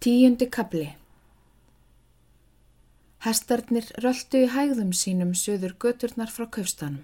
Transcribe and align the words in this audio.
Tíundi 0.00 0.46
kabli 0.48 0.86
Hestarnir 3.20 3.90
röldu 4.00 4.40
í 4.40 4.46
hægðum 4.48 4.94
sínum 4.96 5.34
söður 5.36 5.74
göturnar 5.84 6.32
frá 6.32 6.46
kaufstanum. 6.56 7.02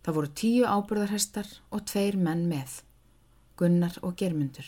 Það 0.00 0.16
voru 0.18 0.30
tíu 0.40 0.62
ábyrðarhestar 0.64 1.50
og 1.68 1.84
tveir 1.92 2.16
menn 2.16 2.46
með, 2.48 2.78
Gunnar 3.60 4.00
og 4.00 4.16
Germundur. 4.22 4.64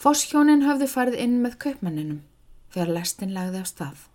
Fosshjónin 0.00 0.64
höfðu 0.64 0.88
farið 0.94 1.20
inn 1.26 1.36
með 1.44 1.60
kaupmanninum 1.66 2.24
þegar 2.72 2.96
lestin 2.96 3.36
lagði 3.36 3.60
á 3.60 3.66
stað. 3.74 4.08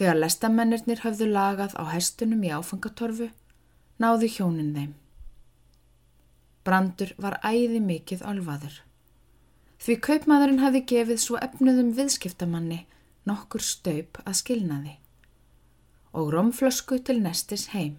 Þegar 0.00 0.22
lestamennirnir 0.24 1.04
höfðu 1.04 1.28
lagað 1.28 1.76
á 1.76 1.92
hestunum 1.92 2.48
í 2.48 2.56
áfangatorfu, 2.56 3.34
náðu 4.00 4.36
hjónin 4.38 4.72
þeim. 4.80 5.00
Brandur 6.64 7.12
var 7.20 7.38
æði 7.44 7.80
mikið 7.84 8.24
alvaður. 8.24 8.80
Því 9.84 9.96
kaupmaðurinn 10.06 10.62
hafi 10.62 10.80
gefið 10.88 11.20
svo 11.20 11.40
efnuðum 11.44 11.90
viðskiptamanni 11.96 12.84
nokkur 13.28 13.64
staup 13.64 14.20
að 14.24 14.38
skilnaði 14.40 14.94
og 16.14 16.30
romflösku 16.32 17.00
til 17.04 17.18
nestis 17.20 17.66
heim. 17.74 17.98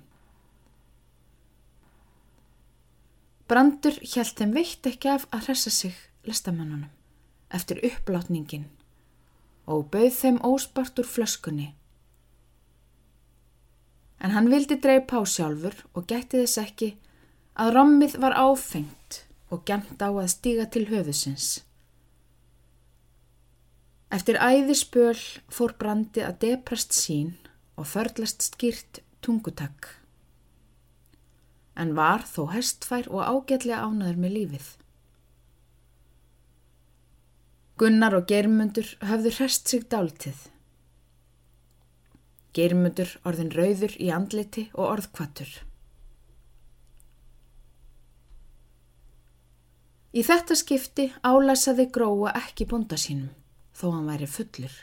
Brandur 3.46 3.98
hjælt 4.02 4.40
þeim 4.40 4.54
veitt 4.56 4.88
ekki 4.90 5.12
af 5.12 5.28
að 5.36 5.50
hressa 5.50 5.74
sig 5.74 5.98
lestamannunum 6.26 6.90
eftir 7.54 7.84
upplátningin 7.86 8.66
og 9.70 9.90
bauð 9.94 10.16
þeim 10.18 10.40
óspart 10.48 11.02
úr 11.02 11.10
flöskunni. 11.10 11.68
En 14.24 14.34
hann 14.34 14.50
vildi 14.50 14.80
dreipa 14.82 15.22
á 15.22 15.24
sjálfur 15.30 15.78
og 15.94 16.08
gætti 16.10 16.42
þess 16.42 16.62
ekki 16.64 16.96
að 17.56 17.72
rommið 17.78 18.18
var 18.20 18.36
áfengt 18.36 19.22
og 19.54 19.64
gæmt 19.68 20.02
á 20.04 20.12
að 20.12 20.32
stíga 20.34 20.66
til 20.68 20.88
höfusins. 20.90 21.64
Eftir 24.12 24.38
æði 24.40 24.76
spöl 24.78 25.18
fór 25.52 25.76
brandi 25.80 26.24
að 26.24 26.40
deprest 26.44 26.96
sín 26.96 27.34
og 27.76 27.88
förlast 27.88 28.44
skýrt 28.44 29.02
tungutakk. 29.24 29.88
En 31.76 31.96
var 31.96 32.24
þó 32.28 32.46
hestfær 32.54 33.08
og 33.12 33.24
ágætlega 33.24 33.84
ánaður 33.84 34.20
með 34.24 34.36
lífið. 34.38 34.68
Gunnar 37.76 38.16
og 38.16 38.28
Geirmundur 38.32 38.88
höfðu 39.04 39.34
hrest 39.36 39.68
sig 39.68 39.88
dáltið. 39.92 40.46
Geirmundur 42.56 43.18
orðin 43.28 43.52
rauður 43.52 43.98
í 44.00 44.12
andliti 44.16 44.70
og 44.78 44.94
orðkvatur. 44.94 45.50
Í 50.16 50.22
þetta 50.24 50.56
skipti 50.56 51.10
álæsaði 51.28 51.90
gróa 51.92 52.32
ekki 52.40 52.68
búnda 52.72 52.96
sínum, 52.96 53.34
þó 53.76 53.90
hann 53.98 54.06
væri 54.08 54.30
fullur. 54.32 54.76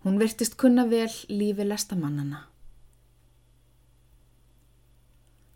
Hún 0.00 0.16
virtist 0.16 0.56
kunna 0.56 0.86
vel 0.88 1.10
lífi 1.28 1.66
lestamannana. 1.66 2.46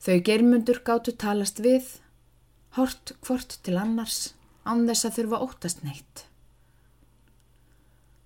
Þau 0.05 0.19
germundur 0.27 0.83
gáttu 0.85 1.17
talast 1.17 1.63
við, 1.65 1.89
hort 2.77 3.15
hvort 3.25 3.57
til 3.65 3.79
annars, 3.81 4.35
án 4.69 4.85
þess 4.89 5.09
að 5.09 5.19
þurfa 5.19 5.43
óttast 5.47 5.85
neitt. 5.87 6.27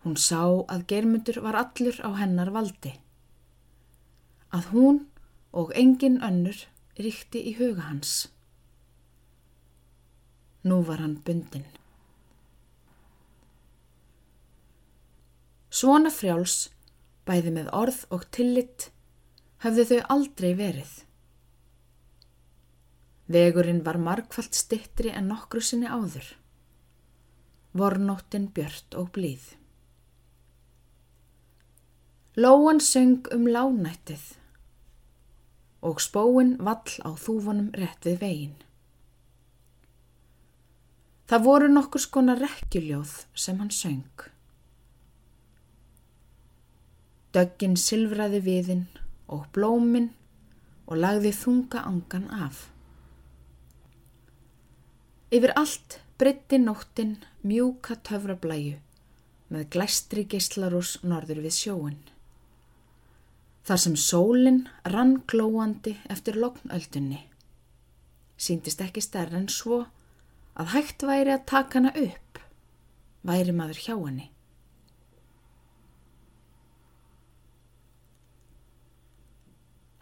Hún 0.03 0.19
sá 0.19 0.43
að 0.43 0.89
germundur 0.91 1.39
var 1.45 1.59
allur 1.63 2.01
á 2.03 2.11
hennar 2.19 2.51
valdi. 2.55 2.97
Að 4.51 4.73
hún 4.75 5.05
og 5.55 5.71
engin 5.79 6.19
önnur 6.19 6.67
ríkti 6.99 7.47
í 7.47 7.61
huga 7.61 7.93
hans. 7.93 8.25
Nú 10.67 10.83
var 10.87 10.99
hann 10.99 11.19
bundin. 11.23 11.67
Svona 15.71 16.11
frjáls, 16.11 16.71
bæði 17.29 17.53
með 17.55 17.69
orð 17.77 18.01
og 18.15 18.25
tillit, 18.35 18.89
hafðu 19.63 19.85
þau 19.91 20.01
aldrei 20.15 20.55
verið. 20.59 20.95
Vegurinn 23.31 23.85
var 23.87 23.99
margfald 23.99 24.55
stittri 24.55 25.11
en 25.11 25.31
nokkru 25.31 25.63
sinni 25.63 25.91
áður. 25.91 26.33
Vornóttin 27.77 28.51
björt 28.55 28.95
og 28.99 29.11
blíð. 29.15 29.53
Lóan 32.37 32.83
söng 32.85 33.27
um 33.35 33.47
lánættið 33.49 34.35
og 35.87 36.01
spóin 36.05 36.57
vall 36.59 36.99
á 37.07 37.11
þúfunum 37.15 37.75
rétt 37.79 38.07
við 38.09 38.23
veginn. 38.23 38.57
Það 41.27 41.43
voru 41.43 41.69
nokkur 41.73 42.03
skona 42.03 42.37
rekkjuljóð 42.39 43.13
sem 43.35 43.59
hann 43.59 43.73
söng. 43.75 44.27
Döggin 47.35 47.75
silfraði 47.77 48.39
viðinn 48.47 48.87
og 49.35 49.49
blóminn 49.53 50.13
og 50.87 51.01
lagði 51.03 51.33
þunga 51.35 51.83
angan 51.89 52.29
af. 52.31 52.69
Yfir 55.35 55.53
allt 55.59 55.99
breytti 56.17 56.61
nóttin 56.63 57.17
mjúka 57.43 57.99
töfrablæju 58.07 58.77
með 59.51 59.67
glæstri 59.75 60.25
geyslarús 60.31 60.97
norður 61.03 61.43
við 61.43 61.59
sjóin. 61.59 61.99
Þar 63.67 63.83
sem 63.83 63.99
sólinn 63.99 64.63
rann 64.87 65.17
glóandi 65.27 65.97
eftir 66.07 66.39
loknöldunni. 66.39 67.25
Síndist 68.39 68.81
ekki 68.85 69.03
stærra 69.03 69.41
en 69.43 69.51
svo 69.51 69.83
að 70.57 70.73
hægt 70.73 71.05
væri 71.05 71.35
að 71.35 71.45
taka 71.51 71.79
hana 71.79 71.93
upp, 72.01 72.41
væri 73.29 73.53
maður 73.53 73.83
hjá 73.85 73.95
henni. 73.95 74.31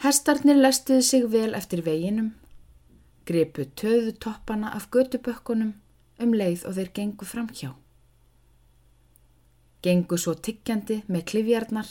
Hestarnir 0.05 0.59
lestuðu 0.61 1.03
sig 1.03 1.27
vel 1.33 1.55
eftir 1.57 1.81
veginum, 1.87 2.35
gripu 3.25 3.65
töðu 3.81 4.13
toppana 4.21 4.75
af 4.77 4.91
gödubökkunum 4.93 5.73
um 6.21 6.35
leið 6.37 6.67
og 6.69 6.77
þeir 6.77 6.91
gengu 6.99 7.27
fram 7.27 7.49
hjá. 7.49 7.73
Gengu 9.85 10.19
svo 10.21 10.37
tiggjandi 10.37 11.03
með 11.09 11.27
klifjarnar 11.33 11.89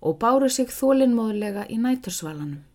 og 0.00 0.18
báru 0.22 0.48
sig 0.48 0.70
þólinnmóðulega 0.72 1.66
í 1.68 1.76
nætursvalanum. 1.82 2.69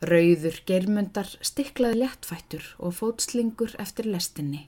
Rauður 0.00 0.62
geirmundar 0.64 1.28
stiklaði 1.44 1.98
léttfættur 2.00 2.64
og 2.80 2.94
fótslingur 2.96 3.74
eftir 3.82 4.06
lestinni. 4.08 4.62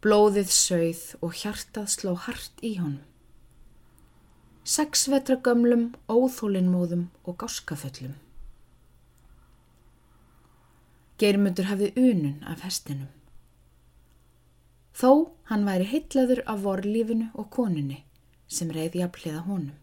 Blóðið 0.00 0.48
sögð 0.54 1.02
og 1.20 1.34
hjartað 1.36 1.90
sló 1.92 2.14
hart 2.24 2.62
í 2.64 2.78
honum. 2.78 3.02
Seks 4.64 5.06
vetra 5.12 5.36
gömlum, 5.44 5.90
óþólinnmóðum 6.08 7.02
og 7.28 7.36
gáskaföllum. 7.42 8.14
Geirmundur 11.20 11.68
hafði 11.68 11.90
unun 12.00 12.40
af 12.48 12.64
hestinum. 12.64 13.10
Þó 14.96 15.34
hann 15.50 15.68
væri 15.68 15.90
heitlaður 15.92 16.40
af 16.48 16.64
vorlífinu 16.64 17.28
og 17.34 17.50
konunni 17.52 18.00
sem 18.48 18.72
reyði 18.72 19.04
að 19.04 19.12
pliða 19.18 19.44
honum. 19.44 19.76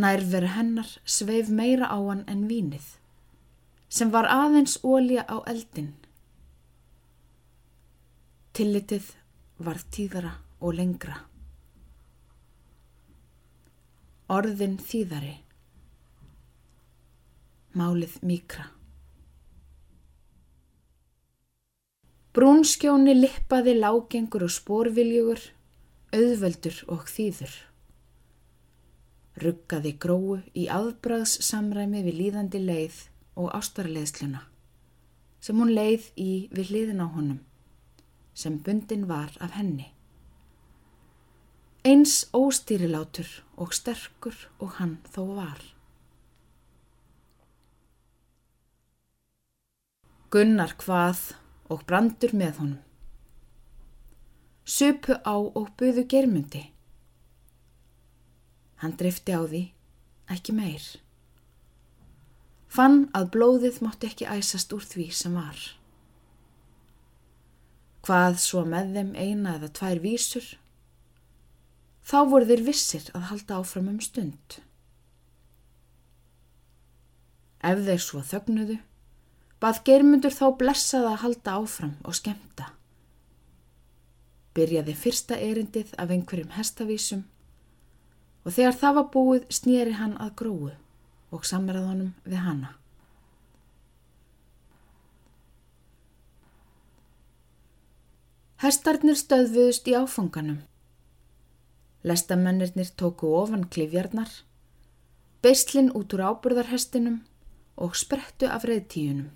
Nærvera 0.00 0.54
hennar 0.54 0.88
sveif 1.04 1.50
meira 1.52 1.90
á 1.92 1.98
hann 2.00 2.22
en 2.32 2.46
vínið, 2.48 2.86
sem 3.92 4.12
var 4.14 4.28
aðeins 4.32 4.78
ólja 4.86 5.26
á 5.28 5.36
eldin. 5.52 5.90
Tillitið 8.56 9.10
var 9.66 9.82
tíðara 9.92 10.32
og 10.60 10.76
lengra. 10.78 11.18
Orðin 14.30 14.78
þýðari. 14.80 15.36
Málið 17.76 18.16
mikra. 18.26 18.70
Brúnskjóni 22.34 23.16
lippaði 23.18 23.74
lágengur 23.82 24.46
og 24.46 24.54
spórviljugur, 24.54 25.42
auðveldur 26.14 26.86
og 26.94 27.10
þýður 27.10 27.56
ruggaði 29.44 29.94
gróu 30.02 30.40
í 30.54 30.66
aðbræðs 30.72 31.38
samræmi 31.46 32.04
við 32.06 32.20
líðandi 32.22 32.62
leið 32.64 33.02
og 33.40 33.52
ástarleðsluna 33.56 34.46
sem 35.40 35.56
hún 35.56 35.72
leið 35.72 36.10
í 36.20 36.32
við 36.52 36.72
hliðin 36.72 37.04
á 37.04 37.08
honum 37.08 37.40
sem 38.40 38.58
bundin 38.64 39.08
var 39.08 39.32
af 39.40 39.56
henni. 39.56 39.90
Eins 41.84 42.28
óstýrilátur 42.36 43.28
og 43.56 43.72
sterkur 43.76 44.36
og 44.60 44.76
hann 44.78 44.98
þó 45.12 45.22
var. 45.36 45.60
Gunnar 50.30 50.76
hvað 50.78 51.32
og 51.72 51.84
brandur 51.88 52.36
með 52.36 52.60
honum. 52.62 52.82
Supu 54.64 55.16
á 55.26 55.34
og 55.34 55.72
buðu 55.80 56.04
germundi. 56.06 56.68
Hann 58.80 58.96
drifti 58.96 59.36
á 59.36 59.44
því, 59.44 59.62
ekki 60.32 60.56
meir. 60.56 60.84
fann 62.70 63.08
að 63.18 63.30
blóðið 63.34 63.80
mátti 63.82 64.08
ekki 64.08 64.26
æsast 64.30 64.72
úr 64.72 64.84
því 64.86 65.06
sem 65.20 65.34
var. 65.34 65.58
Hvað 68.06 68.38
svo 68.40 68.62
með 68.64 68.92
þeim 68.96 69.10
eina 69.18 69.56
eða 69.58 69.70
tvær 69.76 70.00
vísur? 70.04 70.46
Þá 72.06 72.18
voru 72.30 72.48
þeir 72.48 72.62
vissir 72.68 73.08
að 73.12 73.26
halda 73.30 73.58
áfram 73.60 73.90
um 73.90 73.98
stund. 74.00 74.60
Ef 77.60 77.82
þeir 77.88 78.00
svo 78.00 78.22
þögnuðu, 78.24 78.78
bað 79.60 79.82
germundur 79.90 80.32
þá 80.32 80.46
blessaða 80.62 81.16
að 81.16 81.22
halda 81.24 81.56
áfram 81.60 81.96
og 82.06 82.16
skemta. 82.16 82.70
Byrjaði 84.56 84.94
fyrsta 84.96 85.36
erindið 85.36 85.92
af 86.00 86.14
einhverjum 86.14 86.54
hestavísum 86.56 87.26
og 88.44 88.54
þegar 88.56 88.76
það 88.82 88.98
var 88.98 89.08
búið 89.14 89.48
snýri 89.52 89.96
hann 90.00 90.16
að 90.20 90.36
gróu 90.40 90.70
og 91.30 91.46
samræð 91.46 91.86
honum 91.86 92.12
við 92.24 92.44
hanna. 92.44 92.74
Hestarnir 98.60 99.16
stöðvuðust 99.16 99.86
í 99.88 99.96
áfanganum. 99.96 100.58
Lestamennirnir 102.04 102.90
tóku 102.96 103.30
ofan 103.36 103.66
klifjarnar, 103.72 104.28
beislinn 105.40 105.88
út 105.96 106.12
úr 106.16 106.26
áburðarhestinum 106.28 107.22
og 107.80 107.96
sprettu 107.96 108.48
af 108.48 108.66
reyðtíunum. 108.68 109.30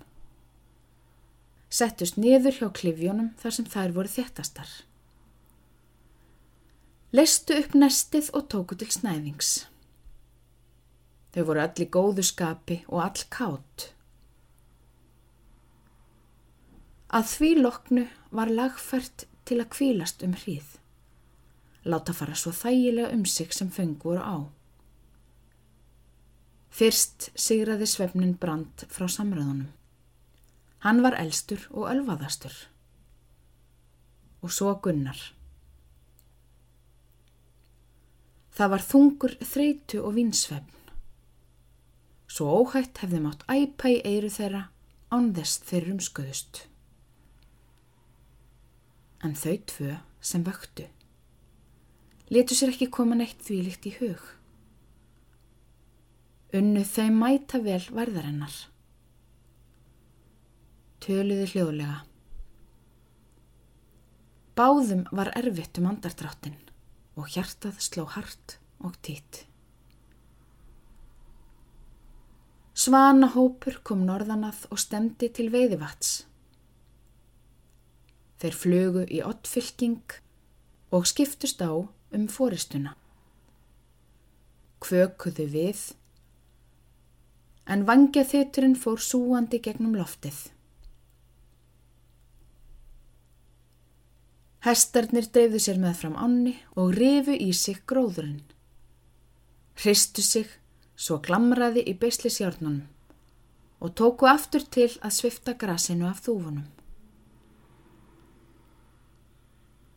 Settust 1.69 2.19
niður 2.21 2.59
hjá 2.59 2.67
klifjónum 2.77 3.31
þar 3.41 3.57
sem 3.57 3.69
þær 3.69 3.95
voru 3.97 4.13
þéttastar. 4.13 4.69
Leistu 7.15 7.55
upp 7.55 7.75
nestið 7.77 8.27
og 8.35 8.47
tóku 8.51 8.75
til 8.75 8.89
snæðings. 8.91 9.49
Þau 11.31 11.43
voru 11.47 11.61
allir 11.63 11.87
góðu 11.93 12.23
skapi 12.27 12.81
og 12.89 13.03
all 13.05 13.21
kátt. 13.31 13.85
Að 17.15 17.29
því 17.29 17.51
loknu 17.61 18.03
var 18.35 18.51
lagfært 18.51 19.23
til 19.47 19.61
að 19.61 19.69
kvílast 19.77 20.25
um 20.27 20.33
hríð. 20.41 20.73
Láta 21.87 22.17
fara 22.17 22.35
svo 22.35 22.51
þægilega 22.51 23.13
um 23.15 23.23
sig 23.29 23.53
sem 23.53 23.71
fengur 23.71 24.19
á. 24.19 24.49
Fyrst 26.75 27.29
sigraði 27.39 27.87
svefnin 27.87 28.35
brand 28.41 28.87
frá 28.91 29.07
samröðunum. 29.07 29.71
Hann 30.83 30.99
var 31.05 31.15
elstur 31.21 31.63
og 31.71 31.87
ölvaðastur. 31.93 32.57
Og 34.43 34.51
svo 34.51 34.75
gunnar. 34.83 35.21
Það 38.55 38.71
var 38.71 38.85
þungur 38.87 39.35
þreitu 39.43 40.01
og 40.05 40.15
vinsvefn. 40.15 40.71
Svo 42.31 42.47
óhætt 42.61 43.03
hefði 43.03 43.21
mátt 43.23 43.45
æpa 43.51 43.91
í 43.91 43.99
eiru 44.07 44.31
þeirra 44.31 44.65
án 45.13 45.31
þess 45.35 45.61
þeir 45.67 45.89
rumskuðust. 45.91 46.65
En 49.23 49.35
þau 49.39 49.55
tvö 49.71 49.95
sem 50.25 50.43
vöktu 50.43 50.89
letu 52.29 52.55
sér 52.57 52.73
ekki 52.73 52.89
koma 52.89 53.17
neitt 53.17 53.43
því 53.45 53.59
líkt 53.67 53.85
í 53.89 53.93
hug. 53.99 54.21
Unnu 56.55 56.83
þau 56.87 57.09
mæta 57.13 57.59
vel 57.61 57.83
varðarinnar. 57.93 58.55
Töluði 61.05 61.49
hljóðlega. 61.51 62.01
Báðum 64.55 65.03
var 65.11 65.33
erfitt 65.35 65.77
um 65.81 65.89
andardráttin 65.91 66.55
og 67.15 67.31
hjartað 67.31 67.81
sló 67.83 68.05
hart 68.15 68.57
og 68.83 68.95
titt. 69.05 69.45
Svanahópur 72.75 73.79
kom 73.87 74.03
norðanað 74.03 74.65
og 74.67 74.79
stemdi 74.81 75.29
til 75.31 75.47
veiðivats. 75.53 76.25
Þeir 78.43 78.57
flugu 78.61 79.05
í 79.07 79.21
ottfylking 79.23 80.17
og 80.91 81.07
skiptust 81.07 81.63
á 81.63 81.71
um 81.71 82.25
fóristuna. 82.27 82.97
Kvökuðu 84.83 85.47
við, 85.53 85.85
en 87.65 87.87
vangja 87.87 88.25
þitturinn 88.27 88.75
fór 88.77 88.99
súandi 89.01 89.61
gegnum 89.63 89.95
loftið. 89.95 90.35
Hestarnir 94.65 95.27
dreifðu 95.29 95.59
sér 95.61 95.77
með 95.77 95.99
fram 95.99 96.15
ánni 96.17 96.55
og 96.73 96.95
rifu 96.97 97.35
í 97.37 97.51
sig 97.53 97.83
gróðurinn. 97.85 98.41
Hristu 99.77 100.23
sig, 100.25 100.47
svo 100.97 101.19
glamraði 101.21 101.83
í 101.85 101.93
beislisjárnunum 102.01 102.87
og 103.85 103.93
tóku 103.99 104.25
aftur 104.25 104.63
til 104.71 104.87
að 105.05 105.13
svifta 105.19 105.53
grasinu 105.61 106.07
af 106.09 106.23
þúfunum. 106.25 106.65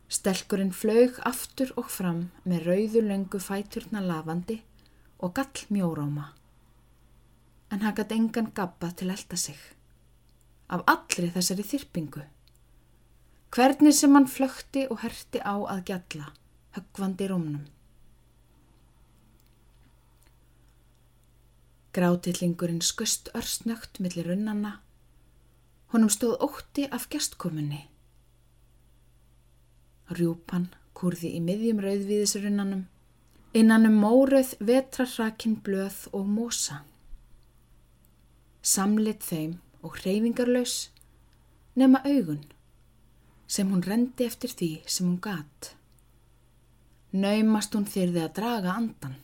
Stelkurinn 0.09 0.73
flög 0.73 1.17
aftur 1.25 1.71
og 1.77 1.89
fram 1.89 2.23
með 2.45 2.69
rauðu 2.69 3.01
löngu 3.05 3.41
fæturna 3.41 4.01
lavandi 4.05 4.59
og 5.17 5.33
gall 5.37 5.65
mjóróma. 5.73 6.31
En 7.73 7.81
hann 7.81 7.97
gæti 7.97 8.17
engan 8.17 8.53
gabbað 8.53 8.99
til 9.01 9.13
elda 9.13 9.37
sig. 9.37 9.57
Af 10.69 10.85
allri 10.85 11.29
þessari 11.33 11.65
þyrpingu. 11.65 12.25
Hvernig 13.49 13.95
sem 13.97 14.13
hann 14.13 14.27
flökti 14.29 14.85
og 14.93 14.99
herti 15.01 15.39
á 15.41 15.57
að 15.57 15.79
gjalla, 15.89 16.27
höggvandi 16.77 17.27
rómnum. 17.31 17.63
Grátillingurinn 21.97 22.83
skust 22.85 23.31
örsnögt 23.33 23.97
millir 23.99 24.29
runnanna. 24.29 24.75
Honum 25.89 26.11
stóð 26.13 26.35
ótti 26.45 26.85
af 26.93 27.07
gestkomunni. 27.09 27.87
Rjúpan 30.13 30.69
kurði 30.93 31.33
í 31.39 31.41
miðjum 31.41 31.81
rauðvíðisrunnanum. 31.81 32.85
Innanum 33.57 33.97
mórauð 33.97 34.53
vetrarrakin 34.61 35.57
blöð 35.65 36.03
og 36.13 36.29
mosa. 36.29 36.83
Samlit 38.61 39.25
þeim 39.25 39.57
og 39.81 39.97
hreyfingarlaus 39.97 40.91
nema 41.73 42.05
augun 42.05 42.45
sem 43.49 43.71
hún 43.73 43.81
rendi 43.81 44.27
eftir 44.29 44.53
því 44.53 44.69
sem 44.85 45.07
hún 45.07 45.17
gatt. 45.25 45.73
Naumast 47.09 47.73
hún 47.73 47.87
þyrði 47.89 48.21
að 48.27 48.35
draga 48.37 48.75
andan. 48.77 49.15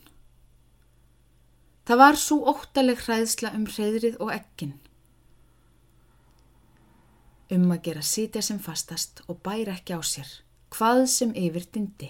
Það 1.86 2.01
var 2.01 2.18
svo 2.18 2.39
óttaleg 2.50 3.04
hræðsla 3.06 3.51
um 3.54 3.68
hreðrið 3.69 4.18
og 4.25 4.31
ekkin. 4.33 4.74
Um 7.53 7.70
að 7.70 7.84
gera 7.86 8.01
sítja 8.01 8.41
sem 8.41 8.58
fastast 8.58 9.22
og 9.29 9.44
bæra 9.46 9.75
ekki 9.77 9.94
á 9.94 10.01
sér, 10.01 10.32
hvað 10.74 11.03
sem 11.13 11.36
yfir 11.38 11.67
dindi. 11.70 12.10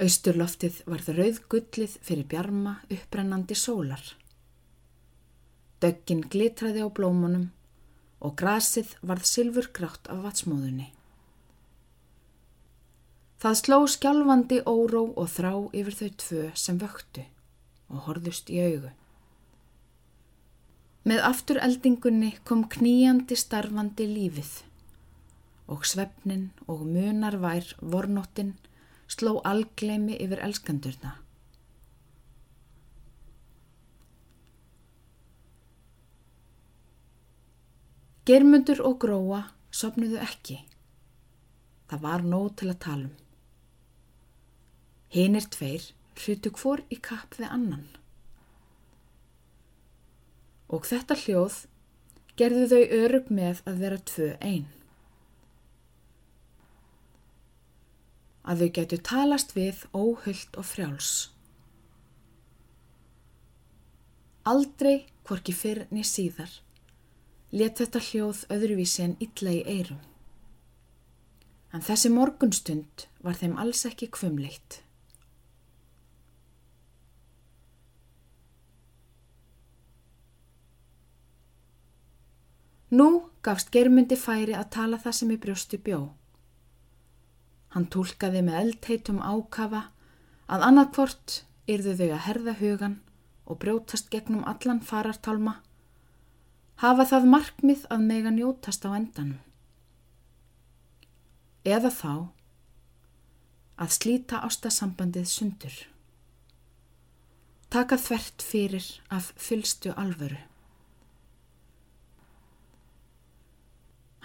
Austurloftið 0.00 0.80
varð 0.88 1.12
rauð 1.18 1.42
gullið 1.52 1.98
fyrir 2.06 2.24
bjarma 2.32 2.78
upprennandi 2.88 3.58
sólar. 3.58 4.00
Döggin 5.82 6.24
glitraði 6.32 6.80
á 6.80 6.88
blómunum 6.88 7.50
og 8.24 8.36
grasið 8.40 8.94
varð 9.06 9.26
sylfur 9.30 9.68
grátt 9.74 10.08
af 10.10 10.22
vatsmóðunni. 10.24 10.90
Það 13.38 13.58
sló 13.60 13.76
skjálfandi 13.86 14.62
óró 14.66 15.04
og 15.14 15.28
þrá 15.30 15.52
yfir 15.70 15.94
þau 15.98 16.08
tvö 16.22 16.46
sem 16.58 16.78
vöktu 16.80 17.22
og 17.88 18.08
horðust 18.08 18.50
í 18.50 18.58
augu. 18.64 18.90
Með 21.08 21.22
aftureldingunni 21.28 22.32
kom 22.48 22.66
kníjandi 22.68 23.38
starfandi 23.38 24.08
lífið 24.10 24.50
og 25.70 25.86
svefnin 25.86 26.48
og 26.66 26.82
munarvær 26.88 27.70
vornóttin 27.78 28.56
sló 29.08 29.38
algleimi 29.46 30.18
yfir 30.18 30.42
elskandurna. 30.44 31.14
Germundur 38.28 38.82
og 38.84 38.98
gróa 39.00 39.38
sopnuðu 39.72 40.18
ekki. 40.20 40.58
Það 41.88 42.02
var 42.02 42.24
nóg 42.28 42.50
til 42.60 42.66
að 42.68 42.80
tala 42.84 43.06
um. 43.06 43.14
Hinn 45.14 45.38
er 45.38 45.46
tveir 45.48 45.86
hlutu 46.20 46.52
hvor 46.58 46.82
í 46.92 46.98
kapp 47.00 47.38
við 47.38 47.48
annan. 47.48 47.86
Og 50.68 50.84
þetta 50.84 51.16
hljóð 51.22 51.62
gerðu 52.36 52.68
þau 52.74 52.98
örug 52.98 53.32
með 53.40 53.64
að 53.64 53.80
vera 53.86 54.02
tvö 54.12 54.28
einn. 54.44 54.68
Að 58.44 58.60
þau 58.60 58.70
getu 58.82 59.02
talast 59.14 59.56
við 59.56 59.84
óhullt 59.96 60.60
og 60.60 60.68
frjáls. 60.68 61.12
Aldrei 64.44 65.06
hvorki 65.24 65.56
fyrr 65.56 65.86
niður 65.88 66.12
síðar 66.12 66.62
let 67.52 67.80
þetta 67.80 68.00
hljóð 68.04 68.42
öðruvísi 68.52 69.04
en 69.04 69.16
illa 69.24 69.54
í 69.56 69.62
eirum. 69.64 70.00
En 71.72 71.84
þessi 71.84 72.10
morgunstund 72.12 73.06
var 73.24 73.36
þeim 73.40 73.56
alls 73.60 73.84
ekki 73.88 74.08
kvumleitt. 74.12 74.82
Nú 82.88 83.28
gafst 83.44 83.68
germyndi 83.72 84.16
færi 84.16 84.54
að 84.56 84.70
tala 84.72 84.98
það 85.00 85.16
sem 85.18 85.32
í 85.32 85.36
brjóstu 85.40 85.80
bjó. 85.84 85.98
Hann 87.76 87.88
tólkaði 87.92 88.40
með 88.46 88.60
eldheitum 88.62 89.20
ákafa 89.20 89.90
að 90.48 90.64
annarkvort 90.70 91.42
yrðu 91.68 91.96
þau 91.98 92.08
að 92.08 92.24
herða 92.24 92.54
hugan 92.60 92.96
og 93.44 93.60
brjótast 93.60 94.08
gegnum 94.12 94.46
allan 94.48 94.80
farartálma 94.80 95.58
hafa 96.78 97.06
það 97.10 97.30
markmið 97.34 97.86
að 97.90 98.04
mega 98.06 98.30
njótast 98.34 98.84
á 98.86 98.94
endanum. 98.94 99.38
Eða 101.66 101.90
þá 101.90 102.12
að 103.78 103.94
slíta 103.94 104.42
ástasambandið 104.46 105.26
sundur. 105.30 105.74
Taka 107.68 107.98
þvert 108.00 108.42
fyrir 108.42 108.86
af 109.12 109.32
fylstu 109.36 109.92
alvöru. 109.92 110.38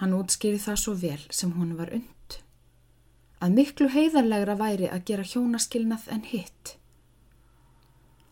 Hann 0.00 0.14
útskýri 0.16 0.58
það 0.62 0.80
svo 0.80 0.94
vel 0.98 1.20
sem 1.30 1.52
hún 1.54 1.74
var 1.78 1.92
und, 1.94 2.38
að 3.44 3.58
miklu 3.58 3.90
heiðarlegra 3.94 4.56
væri 4.58 4.88
að 4.90 5.04
gera 5.10 5.26
hjónaskilnað 5.28 6.08
en 6.16 6.24
hitt, 6.30 6.74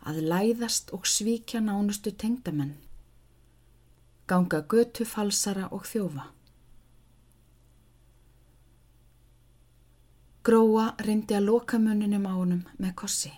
að 0.03 0.25
læðast 0.33 0.91
og 0.97 1.07
svíkja 1.07 1.63
nánustu 1.63 2.11
tengdamenn, 2.11 2.75
ganga 4.29 4.63
götu 4.69 5.05
falsara 5.09 5.69
og 5.71 5.87
þjófa. 5.89 6.29
Gróa 10.43 10.89
reyndi 11.07 11.37
að 11.39 11.47
loka 11.47 11.79
muninum 11.79 12.27
á 12.27 12.33
honum 12.35 12.63
með 12.83 12.95
kossi, 12.99 13.31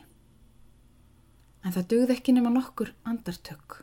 en 1.64 1.74
það 1.74 1.90
dugði 1.90 2.16
ekki 2.16 2.32
nema 2.36 2.52
nokkur 2.54 2.94
andartök. 3.04 3.82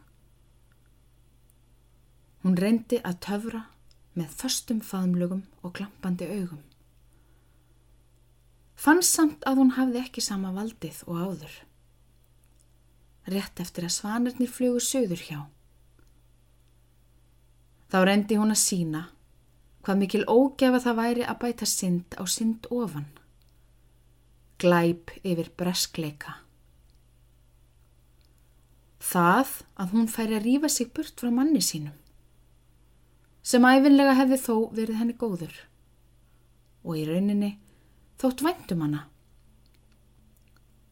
Hún 2.41 2.57
reyndi 2.57 2.97
að 3.05 3.19
töfra 3.21 3.61
með 4.17 4.33
föstum 4.41 4.81
faðumlugum 4.81 5.45
og 5.61 5.75
klampandi 5.77 6.25
augum. 6.25 6.63
Fann 8.81 9.03
samt 9.05 9.45
að 9.45 9.59
hún 9.61 9.75
hafði 9.77 10.01
ekki 10.01 10.23
sama 10.25 10.49
valdið 10.55 11.03
og 11.05 11.19
áður. 11.21 11.57
Rétt 13.29 13.61
eftir 13.61 13.85
að 13.85 13.93
svanirnir 13.93 14.49
flugu 14.49 14.81
söður 14.81 15.21
hjá. 15.21 15.39
Þá 17.91 17.97
reyndi 18.07 18.37
hún 18.39 18.53
að 18.53 18.61
sína 18.61 19.01
hvað 19.81 19.97
mikil 19.99 20.21
ógefa 20.29 20.79
það 20.83 20.99
væri 20.99 21.25
að 21.25 21.39
bæta 21.41 21.67
synd 21.67 22.15
á 22.15 22.23
synd 22.29 22.67
ofan. 22.71 23.09
Glæp 24.61 25.11
yfir 25.25 25.49
breskleika. 25.57 26.37
Það 29.01 29.55
að 29.81 29.95
hún 29.95 30.07
færi 30.13 30.37
að 30.37 30.45
rýfa 30.45 30.69
sig 30.69 30.91
burt 30.93 31.17
frá 31.19 31.33
manni 31.33 31.63
sínum 31.65 31.97
sem 33.41 33.65
æfinlega 33.65 34.13
hefði 34.19 34.37
þó 34.37 34.55
verið 34.77 34.99
henni 34.99 35.15
góður 35.17 35.55
og 36.85 36.99
í 36.99 37.07
rauninni 37.09 37.55
þótt 38.21 38.43
væntum 38.45 38.83
hana. 38.85 39.07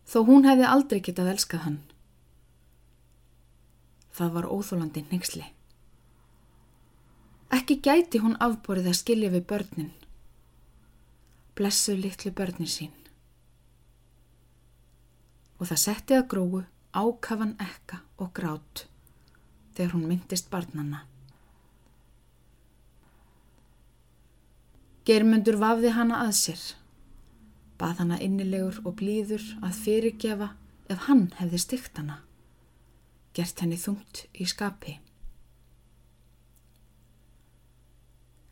Þó 0.09 0.25
hún 0.25 0.49
hefði 0.49 0.65
aldrei 0.65 0.99
getað 1.05 1.29
elskað 1.35 1.63
hann. 1.67 1.79
Það 4.17 4.35
var 4.39 4.49
óþólandi 4.49 5.05
neyksli. 5.11 5.45
Ekki 7.49 7.79
gæti 7.81 8.21
hún 8.21 8.37
afborið 8.37 8.91
að 8.91 8.99
skilja 8.99 9.29
við 9.33 9.45
börnin. 9.49 9.93
Blessu 11.57 11.95
litlu 11.97 12.31
börnin 12.31 12.69
sín. 12.69 12.93
Og 15.57 15.65
það 15.71 15.81
setti 15.81 16.17
að 16.17 16.27
gróu 16.31 16.61
ákafan 16.93 17.55
ekka 17.59 18.03
og 18.21 18.29
grát 18.37 18.85
þegar 19.73 19.95
hún 19.95 20.05
myndist 20.11 20.49
barnanna. 20.53 21.03
Germundur 25.09 25.57
vafði 25.57 25.95
hana 25.97 26.21
að 26.27 26.33
sér. 26.37 26.63
Bað 27.81 28.03
hana 28.03 28.21
innilegur 28.21 28.81
og 28.85 28.99
blíður 29.01 29.45
að 29.65 29.77
fyrirgefa 29.83 30.53
ef 30.85 31.05
hann 31.09 31.31
hefði 31.39 31.65
stygt 31.65 31.97
hana. 31.97 32.21
Gert 33.33 33.63
henni 33.63 33.79
þungt 33.79 34.27
í 34.37 34.45
skapi. 34.45 34.99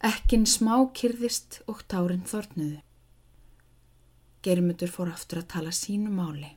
Ekkin 0.05 0.45
smá 0.45 0.75
kyrðist 0.93 1.63
og 1.65 1.81
tárin 1.89 2.25
þornuðu. 2.29 2.83
Germundur 4.45 4.93
fór 4.93 5.09
aftur 5.09 5.41
að 5.41 5.51
tala 5.55 5.73
sínu 5.73 6.13
máli 6.13 6.53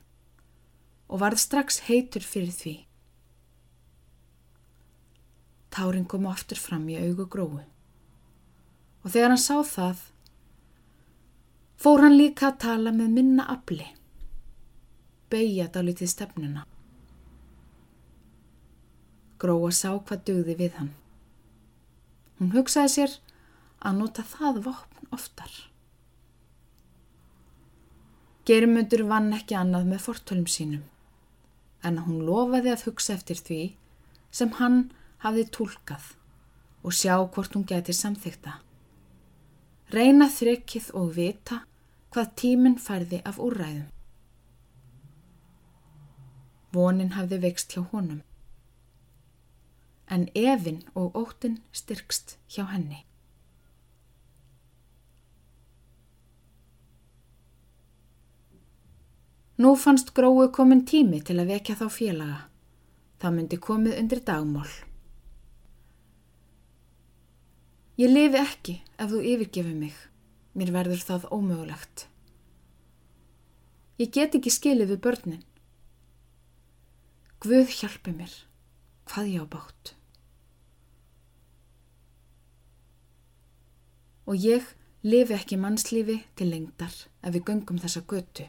og 1.11 1.19
varð 1.19 1.41
strax 1.41 1.81
heitur 1.89 2.23
fyrir 2.23 2.53
því. 2.55 2.75
Tárin 5.71 6.05
kom 6.05 6.27
aftur 6.29 6.59
fram 6.59 6.87
í 6.91 6.99
augu 7.01 7.25
gróðu 7.31 7.65
og 9.01 9.13
þegar 9.13 9.33
hann 9.33 9.41
sá 9.41 9.57
það 9.65 10.03
fór 11.81 12.03
hann 12.05 12.17
líka 12.17 12.51
að 12.51 12.59
tala 12.65 12.93
með 12.93 13.15
minna 13.17 13.47
afli 13.53 13.87
beigja 15.31 15.69
dálítið 15.73 16.11
stefnuna 16.11 16.67
Gróa 19.41 19.71
sá 19.73 19.89
hvað 19.95 20.25
dögði 20.27 20.57
við 20.59 20.75
hann 20.77 20.91
hún 22.39 22.53
hugsaði 22.53 22.93
sér 22.95 23.15
að 23.81 23.99
nota 23.99 24.25
það 24.35 24.63
vopn 24.69 25.11
oftar 25.17 25.59
Germundur 28.49 29.05
vann 29.09 29.29
ekki 29.37 29.57
annað 29.57 29.91
með 29.91 30.03
fortölum 30.07 30.49
sínum 30.55 30.87
en 31.85 32.01
hún 32.05 32.23
lofaði 32.25 32.73
að 32.73 32.87
hugsa 32.89 33.15
eftir 33.17 33.39
því 33.41 33.61
sem 34.41 34.51
hann 34.61 34.83
hafði 35.25 35.47
tólkað 35.57 36.11
og 36.81 36.97
sjá 36.97 37.15
hvort 37.21 37.57
hún 37.57 37.67
geti 37.69 37.93
samþykta 37.93 38.59
reyna 39.91 40.29
þrykkið 40.31 40.85
og 40.95 41.09
vita 41.17 41.63
hvað 42.11 42.31
tíminn 42.39 42.77
færði 42.79 43.21
af 43.27 43.39
úrræðum. 43.43 43.87
Vonin 46.71 47.13
hafði 47.15 47.39
vext 47.43 47.75
hjá 47.75 47.83
honum, 47.91 48.21
en 50.07 50.27
efinn 50.35 50.81
og 50.95 51.15
óttinn 51.19 51.59
styrkst 51.75 52.37
hjá 52.51 52.65
henni. 52.71 53.03
Nú 59.61 59.75
fannst 59.77 60.13
gróu 60.17 60.47
komin 60.49 60.85
tími 60.89 61.19
til 61.21 61.37
að 61.37 61.51
vekja 61.53 61.75
þá 61.77 61.87
félaga. 61.93 62.37
Það 63.21 63.33
myndi 63.35 63.57
komið 63.61 63.97
undir 63.99 64.21
dagmál. 64.25 64.69
Ég 68.01 68.09
lifi 68.09 68.39
ekki 68.39 68.73
ef 68.97 69.11
þú 69.11 69.19
yfirgefur 69.21 69.75
mig. 69.77 69.97
Mér 70.57 70.71
verður 70.73 71.03
það 71.05 71.27
ómögulegt. 71.35 72.07
Ég 74.01 74.09
get 74.15 74.33
ekki 74.39 74.49
skilið 74.49 74.95
við 74.95 75.01
börnin. 75.03 75.43
Guð 77.43 77.75
hjálpi 77.75 78.13
mér. 78.15 78.33
Hvað 79.11 79.29
ég 79.29 79.43
á 79.45 79.47
bátt. 79.51 79.91
Og 84.25 84.41
ég 84.41 84.73
lifi 85.05 85.37
ekki 85.37 85.61
mannslífi 85.61 86.17
til 86.39 86.49
lengdar 86.49 86.97
ef 87.21 87.37
við 87.37 87.45
göngum 87.51 87.83
þessa 87.83 88.01
götu. 88.09 88.47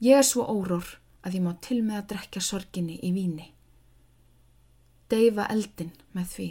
Ég 0.00 0.16
er 0.16 0.24
svo 0.24 0.46
órór 0.48 0.86
að 1.20 1.36
ég 1.36 1.44
má 1.44 1.52
til 1.60 1.82
með 1.84 1.98
að 1.98 2.08
drekja 2.14 2.40
sorginni 2.44 2.96
í 3.04 3.12
víni. 3.12 3.50
Deyfa 5.12 5.44
eldin 5.52 5.92
með 6.16 6.32
því. 6.34 6.48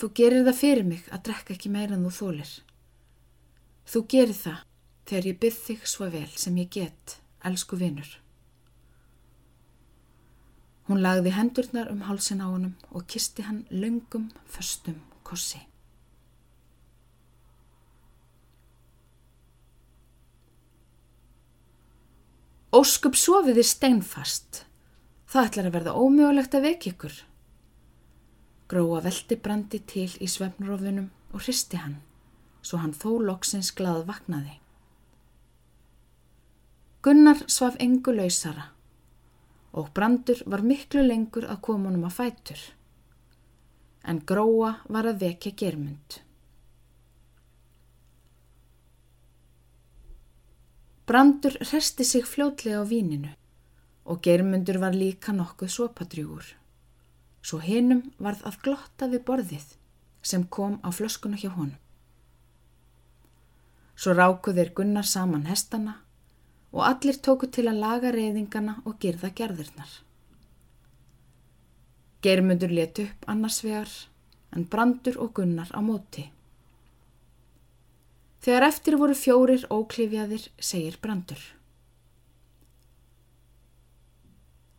Þú 0.00 0.08
gerir 0.16 0.46
það 0.46 0.60
fyrir 0.62 0.86
mig 0.88 1.08
að 1.12 1.24
drekka 1.28 1.52
ekki 1.52 1.72
meira 1.74 1.98
en 1.98 2.06
þú 2.08 2.14
þólir. 2.16 2.52
Þú 3.84 4.04
gerir 4.14 4.38
það 4.38 4.66
þegar 5.10 5.28
ég 5.28 5.40
byrð 5.44 5.62
þig 5.66 5.86
svo 5.92 6.08
vel 6.14 6.28
sem 6.40 6.56
ég 6.62 6.70
get, 6.72 7.16
elsku 7.44 7.76
vinur. 7.76 8.08
Hún 10.88 11.04
lagði 11.04 11.34
hendurnar 11.36 11.90
um 11.92 12.06
hálsin 12.08 12.40
á 12.40 12.48
honum 12.48 12.78
og 12.88 13.04
kisti 13.04 13.44
hann 13.44 13.66
löngum, 13.68 14.30
föstum 14.48 15.02
kossi. 15.22 15.60
Óskup 22.70 23.16
sofiði 23.18 23.64
steinfast. 23.66 24.60
Það 25.26 25.46
ætlar 25.48 25.66
að 25.66 25.74
verða 25.74 25.94
ómögulegt 25.98 26.52
að 26.54 26.66
vekja 26.68 26.92
ykkur. 26.92 27.16
Gróa 28.70 29.00
veldi 29.02 29.38
brandi 29.42 29.80
til 29.90 30.06
í 30.22 30.28
svefnrófunum 30.30 31.08
og 31.34 31.42
hristi 31.42 31.80
hann, 31.82 31.96
svo 32.62 32.78
hann 32.78 32.94
þó 32.94 33.16
loksins 33.26 33.72
glað 33.74 34.04
vaknaði. 34.06 34.54
Gunnar 37.02 37.42
svaf 37.50 37.74
engu 37.82 38.14
lausara 38.14 38.68
og 39.74 39.90
brandur 39.94 40.38
var 40.46 40.62
miklu 40.62 41.02
lengur 41.02 41.50
að 41.50 41.62
koma 41.66 41.90
honum 41.90 42.06
að 42.06 42.16
fætur, 42.20 42.62
en 44.06 44.22
Gróa 44.26 44.76
var 44.86 45.10
að 45.10 45.22
vekja 45.26 45.56
germund. 45.58 46.22
Brandur 51.10 51.56
hresti 51.58 52.04
sig 52.04 52.22
fljótlega 52.22 52.78
á 52.78 52.86
víninu 52.86 53.30
og 54.10 54.20
germundur 54.22 54.76
var 54.78 54.94
líka 54.94 55.32
nokkuð 55.34 55.70
sopadrjúur. 55.76 56.44
Svo 57.42 57.58
hinnum 57.58 58.02
varð 58.22 58.44
að 58.46 58.58
glotta 58.62 59.08
við 59.10 59.24
borðið 59.26 59.66
sem 60.22 60.44
kom 60.56 60.78
á 60.86 60.88
flöskuna 60.94 61.40
hjá 61.42 61.50
honum. 61.56 61.80
Svo 63.98 64.14
rákuðir 64.14 64.70
Gunnar 64.76 65.08
saman 65.14 65.50
hestana 65.50 65.96
og 66.70 66.86
allir 66.92 67.18
tóku 67.18 67.50
til 67.50 67.66
að 67.66 67.82
laga 67.82 68.14
reyðingana 68.14 68.78
og 68.84 69.00
girða 69.02 69.34
gerðirnar. 69.34 69.90
Germundur 72.22 72.70
let 72.70 73.02
upp 73.02 73.26
annars 73.26 73.64
vegar 73.66 73.90
en 74.54 74.62
Brandur 74.62 75.18
og 75.18 75.34
Gunnar 75.34 75.74
á 75.74 75.82
móti. 75.82 76.30
Þegar 78.40 78.64
eftir 78.70 78.96
voru 78.96 79.14
fjórir 79.16 79.66
óklifjaðir, 79.68 80.46
segir 80.56 80.96
Brandur. 81.02 81.40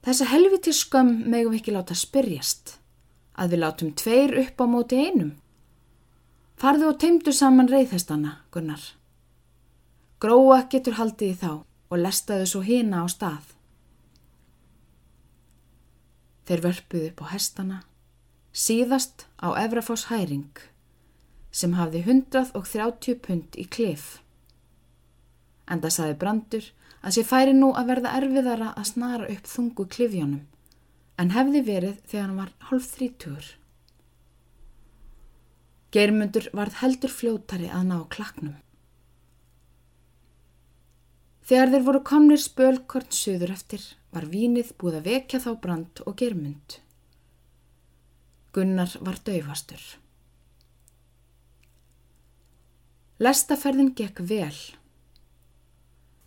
Þessa 0.01 0.25
helviti 0.31 0.73
skömm 0.73 1.27
megum 1.29 1.53
ekki 1.53 1.75
láta 1.75 1.93
spyrjast, 1.93 2.79
að 3.37 3.53
við 3.53 3.61
látum 3.61 3.91
tveir 3.93 4.33
upp 4.41 4.63
á 4.63 4.65
móti 4.65 4.97
einum. 4.97 5.35
Farðu 6.57 6.89
og 6.89 6.97
teimdu 7.01 7.33
saman 7.33 7.69
reyðhestana, 7.69 8.39
Gunnar. 8.53 8.81
Gróa 10.21 10.63
getur 10.69 10.97
haldið 10.97 11.35
í 11.35 11.37
þá 11.37 11.51
og 11.61 12.01
lestaðu 12.01 12.49
svo 12.49 12.63
hina 12.65 13.05
á 13.05 13.07
stað. 13.13 13.45
Þeir 16.49 16.65
vörpuðu 16.65 17.07
upp 17.11 17.21
á 17.21 17.25
hestana, 17.35 17.79
síðast 18.49 19.27
á 19.37 19.53
Efrafoss 19.61 20.09
hæring 20.09 20.70
sem 21.51 21.75
hafði 21.75 22.03
130 22.05 23.19
pund 23.25 23.57
í 23.59 23.67
klif. 23.67 24.21
En 25.67 25.83
það 25.83 25.95
saði 25.97 26.17
Brandur 26.23 26.71
að 27.01 27.17
sé 27.17 27.25
færi 27.27 27.53
nú 27.57 27.71
að 27.75 27.93
verða 27.93 28.15
erfiðara 28.19 28.71
að 28.77 28.89
snara 28.93 29.29
upp 29.33 29.49
þungu 29.51 29.87
klifjónum 29.95 30.47
en 31.21 31.33
hefði 31.35 31.61
verið 31.67 31.97
þegar 32.09 32.27
hann 32.27 32.39
var 32.39 32.51
hálf 32.69 32.89
þrítugur. 32.95 33.47
Geirmundur 35.91 36.47
varð 36.55 36.77
heldur 36.81 37.11
fljótari 37.11 37.67
að 37.69 37.87
ná 37.89 37.97
klaknum. 38.13 38.55
Þegar 41.51 41.73
þeir 41.73 41.83
voru 41.87 42.01
komnir 42.07 42.39
spölkorn 42.39 43.11
söður 43.11 43.51
eftir 43.57 43.83
var 44.15 44.29
vínið 44.31 44.71
búið 44.79 45.01
að 45.01 45.09
vekja 45.09 45.41
þá 45.43 45.49
Brand 45.63 46.01
og 46.05 46.15
Geirmund. 46.21 46.77
Gunnar 48.55 48.93
var 49.03 49.19
daufastur. 49.27 49.81
Lestaferðin 53.21 53.91
gekk 53.93 54.23
vel. 54.25 54.55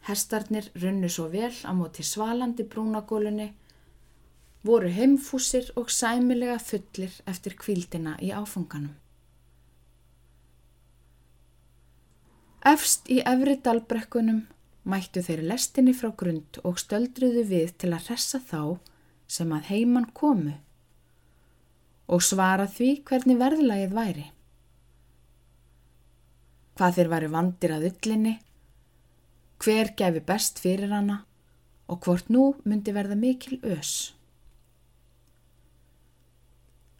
Hestarnir 0.06 0.68
runnu 0.78 1.08
svo 1.10 1.24
vel 1.32 1.50
á 1.66 1.74
móti 1.74 2.04
svalandi 2.06 2.62
brúnagólunni, 2.70 3.48
voru 4.62 4.92
heimfúsir 4.94 5.72
og 5.74 5.90
sæmilega 5.90 6.60
fullir 6.62 7.16
eftir 7.26 7.56
kvíldina 7.58 8.12
í 8.22 8.30
áfunganum. 8.30 8.92
Efst 12.62 13.10
í 13.10 13.18
efri 13.32 13.56
dalbrekkunum 13.64 14.44
mættu 14.86 15.24
þeir 15.26 15.42
lestinni 15.50 15.96
frá 15.98 16.12
grund 16.22 16.60
og 16.62 16.78
stöldruðu 16.78 17.42
við 17.50 17.74
til 17.82 17.90
að 17.90 18.12
hressa 18.12 18.38
þá 18.38 18.78
sem 19.26 19.50
að 19.50 19.66
heiman 19.72 20.06
komu 20.14 20.54
og 22.06 22.22
svara 22.22 22.70
því 22.70 22.92
hvernig 23.08 23.42
verðlagið 23.42 23.98
væri 23.98 24.26
hvað 26.74 26.98
þeir 26.98 27.10
varu 27.12 27.30
vandir 27.32 27.74
að 27.74 27.88
ullinni, 27.90 28.34
hver 29.62 29.94
gefi 29.96 30.20
best 30.24 30.60
fyrir 30.62 30.92
hana 30.92 31.22
og 31.88 32.04
hvort 32.04 32.30
nú 32.32 32.52
myndi 32.64 32.94
verða 32.96 33.16
mikil 33.18 33.58
ös. 33.62 34.14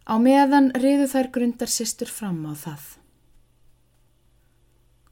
Á 0.05 0.21
meðan 0.21 0.69
riðu 0.77 1.07
þær 1.09 1.31
grundar 1.33 1.71
sýstur 1.71 2.11
fram 2.13 2.43
á 2.45 2.53
það. 2.53 2.83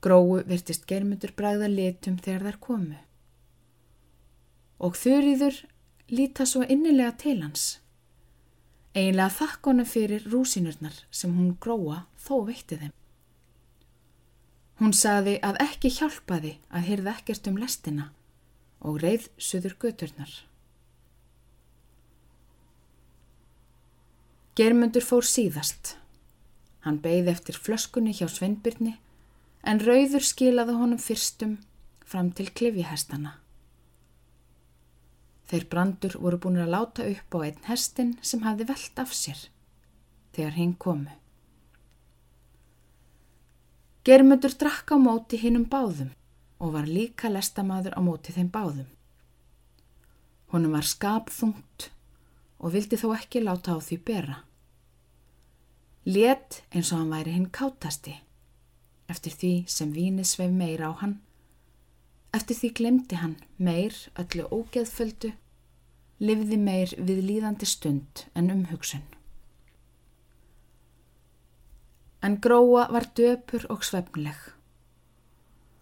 Gróu 0.03 0.43
virtist 0.45 0.85
germundur 0.85 1.33
bræða 1.33 1.69
litum 1.71 2.19
þegar 2.21 2.49
þær 2.49 2.59
komu. 2.61 2.99
Og 4.83 4.97
þurriður 4.99 5.63
líta 6.13 6.45
svo 6.45 6.61
innilega 6.67 7.15
til 7.23 7.39
hans. 7.41 7.79
Einlega 8.93 9.31
þakkonu 9.33 9.85
fyrir 9.89 10.27
rúsinurnar 10.29 10.99
sem 11.09 11.33
hún 11.33 11.55
gróa 11.57 12.03
þó 12.21 12.43
veitti 12.45 12.77
þeim. 12.77 12.93
Hún 14.81 14.93
saði 14.97 15.37
að 15.45 15.59
ekki 15.63 15.91
hjálpaði 15.93 16.55
að 16.73 16.87
hyrða 16.89 17.13
ekkert 17.19 17.49
um 17.51 17.59
lestina 17.61 18.09
og 18.83 18.99
reið 19.03 19.29
suður 19.37 19.77
göturnar. 19.79 20.33
Germundur 24.57 25.05
fór 25.05 25.25
síðast. 25.25 25.95
Hann 26.85 26.99
beigði 27.01 27.31
eftir 27.31 27.57
flöskunni 27.57 28.11
hjá 28.13 28.27
Sveinbyrni 28.29 28.97
en 29.63 29.79
rauður 29.81 30.25
skilaði 30.27 30.75
honum 30.77 30.99
fyrstum 31.01 31.55
fram 32.05 32.29
til 32.35 32.49
klifjahestana. 32.51 33.37
Þeir 35.49 35.65
brandur 35.71 36.17
voru 36.19 36.39
búin 36.43 36.61
að 36.61 36.73
láta 36.73 37.07
upp 37.07 37.35
á 37.37 37.39
einn 37.47 37.65
hestin 37.69 38.13
sem 38.21 38.43
hafði 38.45 38.69
veld 38.73 39.01
af 39.01 39.13
sér 39.15 39.47
þegar 40.35 40.57
hinn 40.57 40.75
komu. 40.85 41.11
Germundur 44.03 44.51
drakk 44.59 44.91
á 44.91 44.99
móti 44.99 45.37
hinnum 45.39 45.63
báðum 45.71 46.09
og 46.59 46.73
var 46.75 46.89
líka 46.91 47.29
lestamaður 47.31 47.93
á 47.95 48.01
móti 48.03 48.33
þeim 48.35 48.49
báðum. 48.51 48.89
Honum 50.51 50.75
var 50.75 50.83
skapþungt 50.83 51.85
og 52.59 52.73
vildi 52.75 52.99
þó 52.99 53.13
ekki 53.15 53.45
láta 53.45 53.71
á 53.71 53.79
því 53.79 53.97
bera. 54.03 54.35
Let 56.03 56.59
eins 56.75 56.91
og 56.91 56.99
hann 56.99 57.15
væri 57.15 57.37
hinn 57.37 57.47
kátasti, 57.47 58.17
eftir 59.07 59.39
því 59.39 59.53
sem 59.71 59.95
víni 59.95 60.27
sveif 60.27 60.51
meir 60.51 60.83
á 60.83 60.91
hann, 60.99 61.21
eftir 62.35 62.59
því 62.59 62.73
glemdi 62.75 63.23
hann 63.23 63.39
meir 63.55 63.95
öllu 64.19 64.51
ógeðföldu, 64.51 65.31
livði 66.19 66.59
meir 66.59 66.91
við 66.99 67.23
líðandi 67.31 67.71
stund 67.71 68.27
en 68.35 68.51
umhugsun 68.51 69.07
en 72.23 72.39
gróa 72.39 72.87
var 72.91 73.09
döpur 73.17 73.65
og 73.69 73.83
svefnleg. 73.83 74.37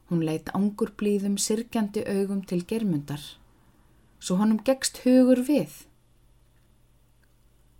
Hún 0.09 0.25
leitt 0.25 0.49
ángur 0.57 0.89
blíðum 0.97 1.37
sirkjandi 1.37 2.01
augum 2.09 2.41
til 2.43 2.65
germundar, 2.67 3.21
svo 4.19 4.39
honum 4.41 4.59
gegst 4.65 5.03
hugur 5.05 5.43
við. 5.45 5.85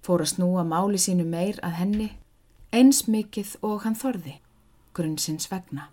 Fór 0.05 0.21
að 0.23 0.33
snúa 0.35 0.63
máli 0.63 1.01
sínu 1.01 1.25
meir 1.25 1.57
að 1.65 1.77
henni, 1.81 2.09
eins 2.71 3.07
mikið 3.09 3.57
og 3.65 3.81
hann 3.83 3.97
þorði, 3.97 4.37
grunnsins 4.93 5.49
vegna. 5.51 5.89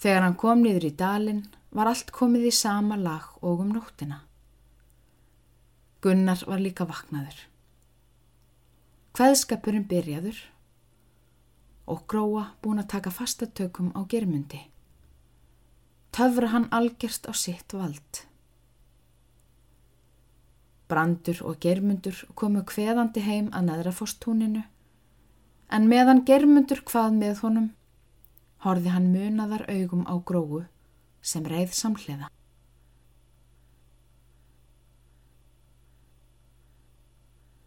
Þegar 0.00 0.26
hann 0.26 0.40
kom 0.40 0.64
niður 0.64 0.88
í 0.88 0.96
dalin 0.96 1.46
var 1.70 1.92
allt 1.92 2.10
komið 2.12 2.48
í 2.48 2.52
sama 2.52 2.96
lag 2.96 3.36
og 3.40 3.60
um 3.64 3.72
nóttina. 3.76 4.24
Gunnar 6.04 6.42
var 6.48 6.60
líka 6.60 6.84
vaknaður. 6.88 7.53
Hveðskapurinn 9.14 9.84
byrjaður 9.86 10.38
og 11.86 12.00
gróa 12.10 12.40
búin 12.64 12.80
að 12.82 12.88
taka 12.96 13.12
fastatökum 13.14 13.92
á 13.94 14.02
germundi. 14.10 14.58
Töfra 16.10 16.48
hann 16.50 16.66
algerst 16.74 17.28
á 17.30 17.32
sitt 17.38 17.76
vald. 17.78 18.24
Brandur 20.90 21.44
og 21.46 21.60
germundur 21.62 22.24
komu 22.34 22.64
hveðandi 22.66 23.22
heim 23.22 23.52
að 23.54 23.70
neðra 23.70 23.94
fórstúninu 23.94 24.64
en 25.70 25.88
meðan 25.90 26.24
germundur 26.26 26.82
hvað 26.82 27.14
með 27.22 27.46
honum 27.46 27.70
horfi 28.66 28.90
hann 28.96 29.12
munaðar 29.14 29.62
augum 29.70 30.02
á 30.10 30.14
gróu 30.26 30.64
sem 31.22 31.46
reið 31.46 31.70
samhliða. 31.70 32.34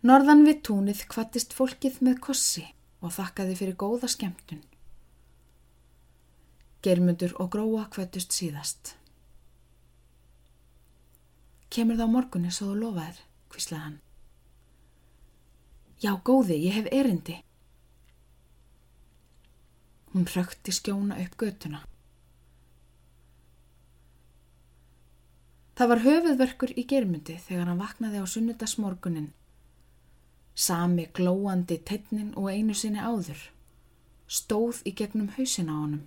Norðan 0.06 0.44
við 0.46 0.60
túnið 0.68 1.00
kvattist 1.10 1.56
fólkið 1.58 1.96
með 2.06 2.20
kossi 2.28 2.62
og 3.02 3.16
þakkaði 3.16 3.56
fyrir 3.58 3.78
góða 3.82 4.10
skemmtun. 4.14 4.60
Germundur 6.86 7.34
og 7.42 7.50
gróa 7.56 7.88
kvattust 7.90 8.36
síðast. 8.36 8.94
Kemur 11.74 11.98
það 11.98 12.14
á 12.14 12.14
morgunni 12.14 12.52
svo 12.54 12.70
þú 12.70 12.76
lofaðir, 12.84 13.24
hvíslaði 13.50 13.84
hann. 13.88 13.98
Já, 15.98 16.12
góði, 16.22 16.60
ég 16.62 16.78
hef 16.78 16.92
erindi. 16.94 17.40
Hún 20.14 20.30
frökti 20.30 20.72
skjóna 20.78 21.18
upp 21.26 21.40
götuna. 21.42 21.82
Það 25.78 25.90
var 25.90 26.06
höfuðverkur 26.06 26.78
í 26.78 26.86
germundi 26.90 27.42
þegar 27.50 27.74
hann 27.74 27.82
vaknaði 27.82 28.22
á 28.22 28.26
sunnudagsmorgunin 28.30 29.34
Sami 30.58 31.06
glóandi 31.14 31.78
teitnin 31.86 32.34
og 32.34 32.50
einu 32.50 32.74
sinni 32.74 32.98
áður, 32.98 33.40
stóð 34.26 34.82
í 34.90 34.96
gegnum 34.98 35.30
hausin 35.38 35.70
á 35.70 35.76
honum. 35.78 36.06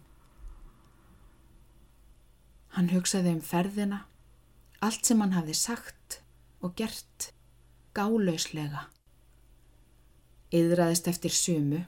Hann 2.74 2.90
hugsaði 2.90 3.36
um 3.36 3.44
ferðina, 3.46 4.04
Allt 4.80 5.04
sem 5.04 5.20
hann 5.20 5.34
hafði 5.36 5.54
sagt 5.58 6.22
og 6.64 6.72
gert 6.78 7.26
gálauslega. 7.96 8.86
Yðraðist 10.56 11.10
eftir 11.10 11.34
sumu. 11.36 11.82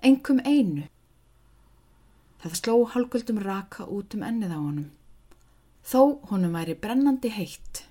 Engum 0.00 0.40
einu. 0.48 0.86
Það 2.40 2.56
sló 2.60 2.76
hálguldum 2.94 3.42
raka 3.44 3.84
út 3.84 4.16
um 4.16 4.24
ennið 4.24 4.56
á 4.56 4.60
honum. 4.60 4.88
Þó 5.84 6.00
honum 6.32 6.56
væri 6.56 6.78
brennandi 6.80 7.34
heitt. 7.36 7.84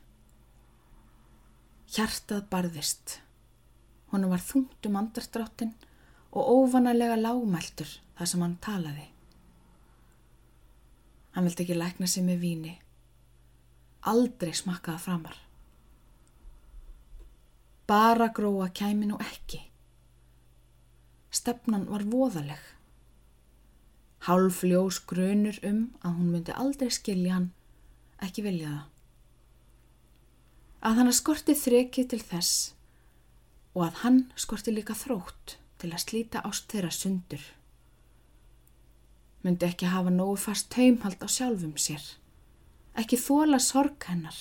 Hjartað 1.86 2.48
barðist. 2.50 3.20
Honum 4.10 4.32
var 4.34 4.42
þungt 4.42 4.88
um 4.90 4.98
andarstráttin 4.98 5.76
og 6.32 6.50
óvanalega 6.50 7.18
lágmæltur 7.20 7.92
þar 8.18 8.32
sem 8.32 8.42
hann 8.42 8.58
talaði. 8.64 9.06
Hann 11.36 11.46
vildi 11.46 11.66
ekki 11.66 11.78
lækna 11.78 12.08
sig 12.08 12.26
með 12.26 12.42
víni. 12.42 12.74
Aldrei 14.08 14.54
smakkaða 14.56 15.02
framar. 15.04 15.38
Bara 17.86 18.32
gróa 18.34 18.70
kæmi 18.74 19.10
nú 19.10 19.20
ekki. 19.22 19.60
Stefnan 21.30 21.86
var 21.92 22.06
voðaleg. 22.10 22.62
Hálf 24.26 24.64
ljós 24.66 24.98
grunur 25.06 25.60
um 25.70 25.86
að 26.02 26.18
hún 26.18 26.34
myndi 26.34 26.56
aldrei 26.56 26.90
skilja 26.90 27.36
hann, 27.36 27.52
ekki 28.26 28.42
vilja 28.48 28.72
það. 28.72 28.95
Að 30.86 31.00
hann 31.02 31.14
skorti 31.18 31.56
þrekið 31.58 32.10
til 32.12 32.22
þess 32.22 32.58
og 33.76 33.88
að 33.88 34.02
hann 34.04 34.20
skorti 34.38 34.74
líka 34.76 34.94
þrótt 34.94 35.58
til 35.82 35.90
að 35.92 36.04
slíta 36.04 36.44
ást 36.46 36.70
þeirra 36.72 36.92
sundur. 36.94 37.42
Myndi 39.42 39.68
ekki 39.68 39.90
hafa 39.90 40.14
nógu 40.14 40.38
fast 40.42 40.70
taumhald 40.74 41.22
á 41.22 41.28
sjálfum 41.30 41.76
sér. 41.82 42.06
Ekki 42.96 43.18
þóla 43.20 43.60
sorg 43.60 44.08
hennar, 44.08 44.38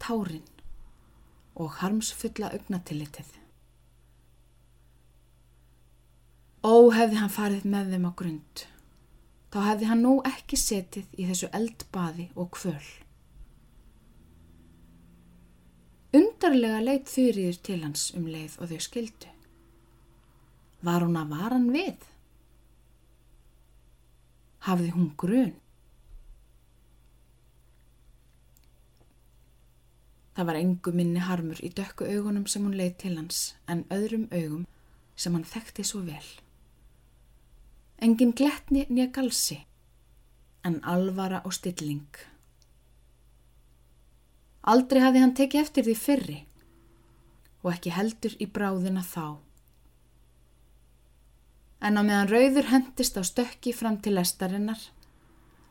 tárin 0.00 0.46
og 1.54 1.76
harmsfulla 1.82 2.54
augnatillitið. 2.54 3.28
Ó 6.64 6.74
hefði 6.96 7.20
hann 7.20 7.34
farið 7.34 7.66
með 7.68 7.92
þeim 7.92 8.06
á 8.08 8.12
grund. 8.22 8.66
Þá 9.52 9.58
hefði 9.68 9.90
hann 9.90 10.06
nú 10.06 10.14
ekki 10.26 10.58
setið 10.58 11.18
í 11.18 11.26
þessu 11.28 11.50
eldbaði 11.54 12.30
og 12.34 12.54
kvöl. 12.56 13.03
Undarlega 16.44 16.82
leitt 16.84 17.06
þurriður 17.08 17.58
til 17.64 17.76
hans 17.80 18.00
um 18.12 18.24
leið 18.28 18.58
og 18.60 18.68
þau 18.68 18.80
skildu. 18.84 19.28
Var 20.84 21.04
hún 21.06 21.14
að 21.16 21.30
varan 21.30 21.70
við? 21.72 22.02
Hafði 24.66 24.90
hún 24.92 25.06
grun? 25.22 25.54
Það 30.36 30.50
var 30.50 30.60
engu 30.60 30.94
minni 31.00 31.24
harmur 31.24 31.64
í 31.64 31.72
dökku 31.80 32.10
augunum 32.12 32.44
sem 32.44 32.68
hún 32.68 32.76
leið 32.76 32.92
til 33.06 33.14
hans 33.16 33.40
en 33.64 33.86
öðrum 33.88 34.28
augum 34.28 34.68
sem 35.16 35.32
hann 35.32 35.48
þekkti 35.48 35.88
svo 35.94 36.02
vel. 36.04 36.28
Engin 38.04 38.36
gletni 38.36 38.84
nýja 38.92 39.08
galsi 39.16 39.62
en 40.60 40.82
alvara 40.84 41.40
og 41.48 41.56
stilling. 41.56 42.04
Aldrei 44.64 45.02
hafði 45.04 45.24
hann 45.24 45.34
tekið 45.36 45.66
eftir 45.66 45.88
því 45.88 45.96
fyrri 46.00 46.38
og 47.64 47.72
ekki 47.74 47.92
heldur 47.92 48.36
í 48.40 48.48
bráðina 48.48 49.02
þá 49.04 49.44
en 51.84 52.00
á 52.00 52.02
meðan 52.02 52.30
rauður 52.32 52.70
hendist 52.72 53.18
á 53.20 53.22
stökki 53.28 53.74
fram 53.76 53.98
til 54.00 54.14
lestarinnar, 54.16 54.80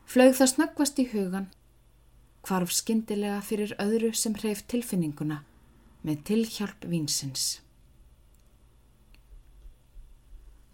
flög 0.06 0.36
það 0.38 0.52
snöggvast 0.52 1.00
í 1.02 1.08
hugan, 1.10 1.48
hvarf 2.46 2.74
skindilega 2.76 3.40
fyrir 3.42 3.74
öðru 3.82 4.12
sem 4.14 4.36
hreif 4.38 4.62
tilfinninguna 4.70 5.42
með 6.06 6.22
tilhjálp 6.30 6.86
vinsins. 6.86 7.46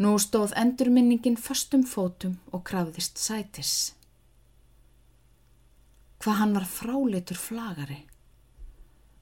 Nú 0.01 0.17
stóð 0.21 0.53
endurminningin 0.57 1.39
föstum 1.41 1.85
fótum 1.89 2.39
og 2.53 2.65
krafðist 2.69 3.21
sætis. 3.21 3.95
Hvað 6.21 6.39
hann 6.41 6.55
var 6.57 6.69
fráleitur 6.69 7.41
flagari, 7.41 8.01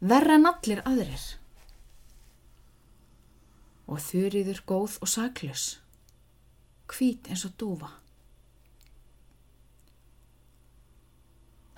verra 0.01 0.39
en 0.39 0.47
allir 0.47 0.83
aðrir. 0.87 1.25
Og 3.89 4.01
þurriður 4.05 4.63
góð 4.69 4.99
og 5.03 5.11
saklaus 5.11 5.67
hvít 6.89 7.29
eins 7.29 7.45
og 7.45 7.53
dúfa. 7.61 7.91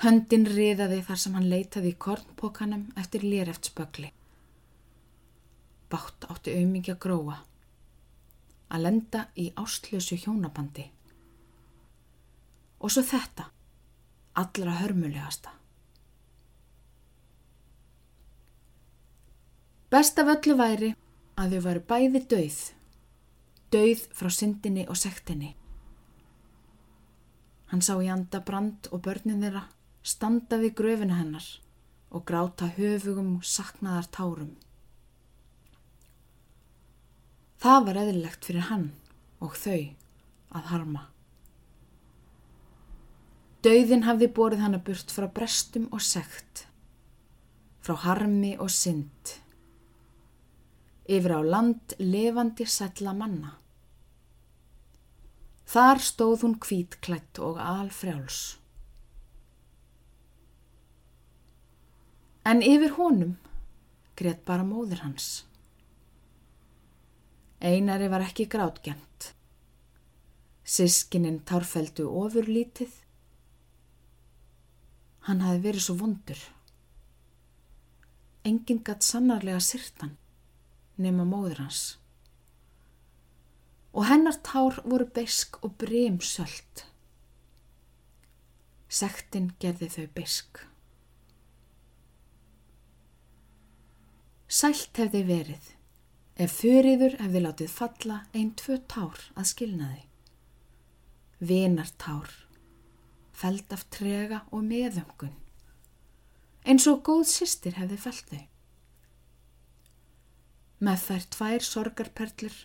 Höndin 0.00 0.46
riðaði 0.48 1.02
þar 1.04 1.20
sem 1.20 1.34
hann 1.36 1.50
leitaði 1.50 1.92
í 1.92 1.98
kornpókanum 1.98 2.86
eftir 3.00 3.26
léreftsbögli. 3.26 4.12
Bátt 5.90 6.24
átti 6.30 6.54
auðmingja 6.56 6.94
gróa 7.02 7.40
að 8.70 8.84
lenda 8.86 9.26
í 9.34 9.50
ástlösu 9.58 10.16
hjónabandi. 10.22 10.86
Og 12.80 12.92
svo 12.94 13.02
þetta, 13.04 13.50
allra 14.40 14.78
hörmulegasta. 14.78 15.59
Best 19.90 20.18
af 20.22 20.28
öllu 20.30 20.54
væri 20.54 20.92
að 21.34 21.56
þau 21.56 21.62
varu 21.64 21.80
bæði 21.88 22.20
dauð 22.30 22.58
dauð 23.74 24.04
frá 24.14 24.30
syndinni 24.30 24.84
og 24.90 24.98
sektinni. 24.98 25.54
Hann 27.70 27.82
sá 27.82 27.96
í 28.02 28.10
anda 28.10 28.40
brand 28.42 28.86
og 28.90 29.02
börnin 29.02 29.42
þeirra 29.42 29.64
standa 30.02 30.58
við 30.62 30.74
gröfina 30.78 31.18
hennar 31.20 31.46
og 32.10 32.24
gráta 32.26 32.70
höfugum 32.78 33.38
saknaðar 33.46 34.06
tárum. 34.14 34.56
Það 37.62 37.86
var 37.86 38.00
eðlilegt 38.04 38.46
fyrir 38.46 38.66
hann 38.70 38.88
og 39.42 39.58
þau 39.58 39.90
að 40.54 40.70
harma. 40.72 41.04
Dauðin 43.60 44.06
hafði 44.06 44.30
borið 44.38 44.64
hann 44.64 44.78
að 44.78 44.86
burt 44.88 45.12
frá 45.12 45.26
brestum 45.28 45.90
og 45.92 46.00
sekt, 46.00 46.64
frá 47.84 47.98
harmi 48.06 48.54
og 48.56 48.70
synd, 48.72 49.39
yfir 51.10 51.32
á 51.34 51.40
land 51.42 51.96
levandi 51.98 52.66
sætla 52.66 53.12
manna. 53.16 53.56
Þar 55.70 55.98
stóð 56.02 56.44
hún 56.44 56.56
kvítklætt 56.62 57.38
og 57.46 57.58
alfrjáls. 57.62 58.38
En 62.50 62.62
yfir 62.62 62.94
honum 62.98 63.36
greitt 64.18 64.44
bara 64.46 64.66
móður 64.66 65.02
hans. 65.04 65.28
Einari 67.60 68.08
var 68.10 68.24
ekki 68.24 68.46
grátgjant. 68.50 69.32
Sískininn 70.64 71.42
tárfældu 71.48 72.06
ofur 72.22 72.46
lítið. 72.46 72.94
Hann 75.26 75.42
hafi 75.44 75.62
verið 75.66 75.86
svo 75.86 75.98
vondur. 76.00 76.40
Engin 78.48 78.80
gatt 78.86 79.04
sannarlega 79.04 79.60
sirtan 79.60 80.16
nema 81.00 81.26
móður 81.28 81.64
hans 81.64 81.82
og 83.92 84.06
hennar 84.06 84.38
tár 84.46 84.80
voru 84.84 85.06
besk 85.14 85.58
og 85.64 85.74
brimsöld. 85.82 86.84
Sektinn 88.90 89.52
gerði 89.62 89.88
þau 89.90 90.06
besk. 90.14 90.60
Sælt 94.50 94.98
hefði 94.98 95.24
verið 95.26 95.72
ef 96.40 96.54
þurriður 96.58 97.16
hefði 97.20 97.42
látið 97.44 97.74
falla 97.74 98.20
einn 98.34 98.54
tvö 98.58 98.78
tár 98.90 99.26
að 99.38 99.50
skilna 99.52 99.90
þau. 99.90 100.06
Vinartár, 101.50 102.30
feld 103.32 103.70
af 103.72 103.86
trega 103.94 104.42
og 104.50 104.64
meðöngun, 104.66 105.36
eins 106.68 106.86
og 106.90 107.00
góð 107.06 107.24
sýstir 107.30 107.78
hefði 107.80 108.00
felt 108.00 108.32
þau. 108.32 108.42
Með 110.80 111.02
þær 111.06 111.24
tvær 111.36 111.64
sorgarperlur 111.66 112.58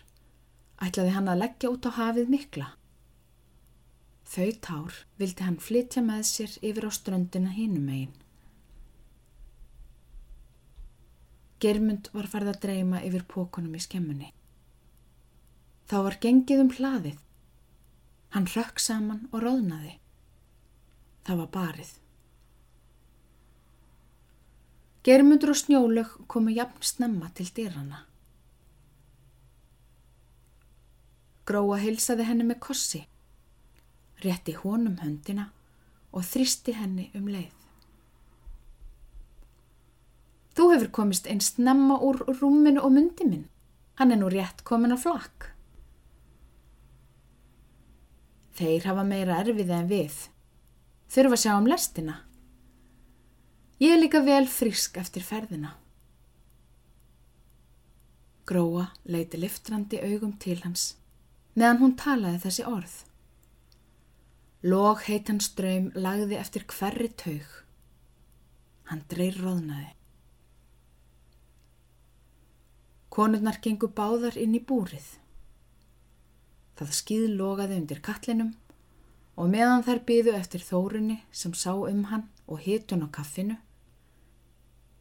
ætlaði 0.86 1.14
hann 1.16 1.28
að 1.28 1.40
leggja 1.42 1.72
út 1.72 1.88
á 1.88 1.90
hafið 1.98 2.30
mikla. 2.32 2.68
Þau 4.26 4.48
tár 4.64 4.94
vildi 5.20 5.44
hann 5.46 5.58
flytja 5.62 6.02
með 6.04 6.22
sér 6.28 6.54
yfir 6.64 6.88
á 6.88 6.90
ströndina 6.96 7.52
hinum 7.54 7.90
einn. 7.92 8.14
Germund 11.60 12.10
var 12.12 12.28
farið 12.32 12.52
að 12.52 12.62
dreyma 12.64 13.04
yfir 13.06 13.24
pókunum 13.28 13.76
í 13.76 13.84
skemmunni. 13.84 14.32
Þá 15.86 15.96
var 16.08 16.18
gengið 16.24 16.64
um 16.64 16.72
hlaðið. 16.76 17.20
Hann 18.34 18.48
rökk 18.52 18.82
saman 18.82 19.22
og 19.30 19.44
róðnaði. 19.44 19.94
Það 21.28 21.40
var 21.42 21.52
barið. 21.54 21.92
Germundur 25.06 25.52
og 25.52 25.58
Snjólaug 25.60 26.14
komu 26.26 26.50
jafn 26.50 26.82
snemma 26.82 27.28
til 27.38 27.46
dyrana. 27.54 28.00
Gróa 31.46 31.78
heilsaði 31.78 32.26
henni 32.26 32.46
með 32.48 32.58
kossi, 32.66 33.04
rétti 34.24 34.56
honum 34.64 34.96
höndina 34.98 35.44
og 36.10 36.26
þristi 36.26 36.74
henni 36.74 37.06
um 37.14 37.30
leið. 37.30 37.54
Þú 40.58 40.68
hefur 40.72 40.90
komist 40.98 41.30
einn 41.30 41.44
snemma 41.44 42.00
úr 42.02 42.24
rúminu 42.40 42.82
og 42.82 42.90
myndi 42.98 43.30
minn. 43.30 43.46
Hann 44.02 44.10
er 44.10 44.18
nú 44.18 44.32
rétt 44.32 44.66
komin 44.66 44.90
á 44.90 44.98
flakk. 44.98 45.52
Þeir 48.58 48.90
hafa 48.90 49.06
meira 49.06 49.38
erfið 49.44 49.70
en 49.70 49.90
við. 49.92 50.22
Þurfa 51.12 51.38
að 51.38 51.44
sjá 51.44 51.52
um 51.54 51.70
lestina. 51.70 52.25
Ég 53.76 53.92
er 53.92 54.00
líka 54.00 54.22
vel 54.24 54.46
frisk 54.48 54.96
eftir 54.96 55.24
ferðina. 55.24 55.74
Gróa 58.48 58.86
leiti 59.04 59.36
liftrandi 59.36 59.98
augum 60.00 60.32
til 60.40 60.62
hans 60.62 60.94
meðan 61.56 61.82
hún 61.82 61.92
talaði 62.00 62.40
þessi 62.44 62.64
orð. 62.68 62.94
Lóg 64.66 65.04
heitan 65.06 65.42
ströym 65.44 65.90
lagði 65.94 66.38
eftir 66.40 66.64
hverri 66.72 67.10
taug. 67.20 67.52
Hann 68.88 69.02
dreyr 69.10 69.36
róðnaði. 69.42 69.92
Konurnar 73.12 73.60
gengu 73.64 73.88
báðar 73.92 74.36
inn 74.40 74.56
í 74.56 74.62
búrið. 74.64 75.06
Það 76.76 76.96
skýð 76.96 77.28
logaði 77.36 77.80
undir 77.80 78.00
kallinum 78.04 78.54
og 79.36 79.52
meðan 79.52 79.84
þær 79.84 80.02
byðu 80.08 80.34
eftir 80.36 80.64
þórunni 80.64 81.22
sem 81.32 81.54
sá 81.56 81.72
um 81.76 82.04
hann 82.12 82.26
og 82.46 82.60
hitun 82.64 83.04
á 83.04 83.08
kaffinu, 83.12 83.56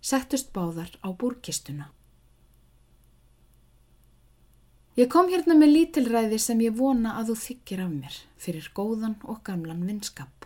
settust 0.06 0.52
báðar 0.54 0.92
á 1.02 1.10
búrkistuna. 1.10 1.90
Ég 4.96 5.10
kom 5.12 5.32
hérna 5.32 5.58
með 5.58 5.74
lítilræði 5.74 6.38
sem 6.40 6.62
ég 6.62 6.78
vona 6.78 7.16
að 7.20 7.32
þú 7.32 7.38
þykir 7.46 7.82
af 7.84 7.90
mér 7.96 8.20
fyrir 8.46 8.70
góðan 8.78 9.18
og 9.26 9.42
gamlan 9.48 9.82
vinskap. 9.90 10.46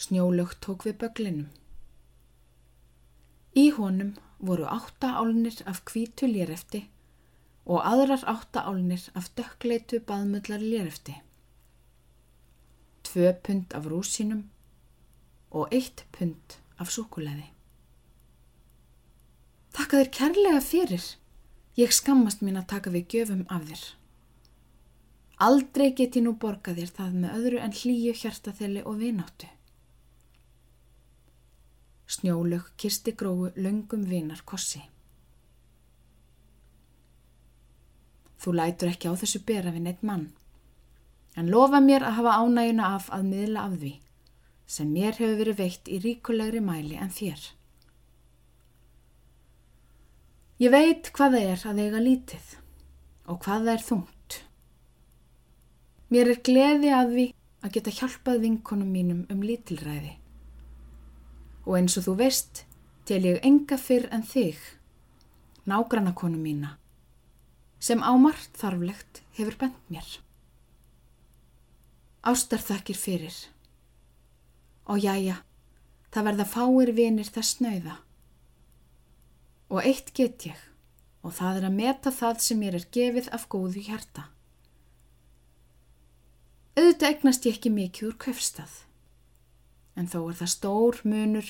Snjólögt 0.00 0.60
tók 0.66 0.88
við 0.88 0.98
böglinum. 1.04 1.48
Í 3.54 3.70
honum 3.78 4.16
voru 4.38 4.66
átta 4.66 5.14
álnir 5.22 5.62
af 5.70 5.84
kvítu 5.86 6.26
lérefti 6.26 6.86
og 7.64 7.84
aðrar 7.86 8.26
átta 8.26 8.66
álnir 8.66 9.06
af 9.14 9.30
dökkleitu 9.38 10.02
baðmullar 10.02 10.62
lérefti. 10.64 11.20
Tvö 13.06 13.36
pund 13.38 13.76
af 13.76 13.86
rúsinum 13.86 14.48
og 15.50 15.72
eitt 15.74 16.04
pund 16.14 16.58
af 16.80 16.90
súkuleði. 16.94 17.48
Takka 19.74 20.00
þér 20.00 20.12
kærlega 20.16 20.60
fyrir. 20.64 21.04
Ég 21.78 21.94
skammast 21.94 22.42
mín 22.42 22.58
að 22.58 22.70
taka 22.74 22.90
við 22.90 23.06
gjöfum 23.14 23.46
af 23.48 23.64
þér. 23.68 23.82
Aldrei 25.40 25.92
get 25.96 26.18
ég 26.18 26.26
nú 26.26 26.34
borga 26.36 26.74
þér 26.76 26.90
það 26.96 27.16
með 27.22 27.36
öðru 27.38 27.60
en 27.64 27.76
hlýju 27.76 28.16
hjartaþeli 28.22 28.82
og 28.84 28.98
vináttu. 29.00 29.48
Snjólög 32.10 32.72
kirsti 32.76 33.14
gróu 33.14 33.52
löngum 33.56 34.02
vinar 34.10 34.42
kossi. 34.44 34.82
Þú 38.40 38.54
lætur 38.56 38.90
ekki 38.90 39.08
á 39.08 39.14
þessu 39.20 39.40
bera 39.46 39.70
við 39.72 39.86
neitt 39.86 40.02
mann, 40.02 40.30
en 41.36 41.50
lofa 41.52 41.80
mér 41.84 42.06
að 42.08 42.16
hafa 42.18 42.36
ánæguna 42.40 42.94
af 42.96 43.08
að 43.14 43.26
miðla 43.30 43.64
af 43.68 43.74
því, 43.80 43.92
sem 44.70 44.90
mér 44.94 45.16
hefur 45.18 45.40
verið 45.40 45.58
veitt 45.58 45.90
í 45.90 45.98
ríkulegri 46.04 46.62
mæli 46.62 46.98
en 47.00 47.10
þér. 47.14 47.42
Ég 50.60 50.72
veit 50.74 51.10
hvað 51.16 51.36
það 51.36 51.50
er 51.50 51.66
að 51.70 51.82
eiga 51.82 52.04
lítið 52.04 52.54
og 53.32 53.42
hvað 53.42 53.66
það 53.66 53.74
er 53.74 53.84
þungt. 53.88 54.40
Mér 56.10 56.32
er 56.32 56.42
gleði 56.46 56.90
að 56.94 57.14
því 57.14 57.28
að 57.60 57.76
geta 57.76 57.94
hjálpað 57.98 58.42
vinkonum 58.44 58.90
mínum 58.94 59.22
um 59.32 59.44
lítilræði 59.44 60.16
og 61.66 61.76
eins 61.76 61.96
og 62.00 62.06
þú 62.06 62.14
veist 62.18 62.64
til 63.08 63.20
ég 63.26 63.44
enga 63.46 63.76
fyrr 63.78 64.08
en 64.14 64.22
þig, 64.26 64.58
nágrannakonu 65.68 66.38
mína, 66.40 66.76
sem 67.82 68.02
ámart 68.02 68.56
þarflegt 68.58 69.22
hefur 69.38 69.56
bent 69.60 69.80
mér. 69.92 70.06
Ástar 72.22 72.62
þakkir 72.62 72.98
fyrir. 73.00 73.36
Og 74.90 74.98
jájá, 74.98 75.36
það 76.10 76.26
verða 76.26 76.46
fáir 76.50 76.92
vinir 76.96 77.30
það 77.30 77.46
snauða. 77.46 77.96
Og 79.70 79.86
eitt 79.86 80.10
get 80.16 80.48
ég, 80.50 80.60
og 81.22 81.36
það 81.36 81.60
er 81.60 81.66
að 81.68 81.78
meta 81.78 82.10
það 82.10 82.42
sem 82.42 82.58
mér 82.58 82.78
er 82.80 82.86
gefið 82.90 83.30
af 83.36 83.46
góðu 83.52 83.86
hjarta. 83.86 84.26
Auðvitað 86.74 87.10
egnast 87.12 87.46
ég 87.46 87.58
ekki 87.58 87.70
mikið 87.74 88.08
úr 88.08 88.16
köfstað 88.24 88.78
en 89.98 90.08
þó 90.08 90.20
er 90.30 90.36
það 90.38 90.50
stór 90.54 91.00
munur 91.04 91.48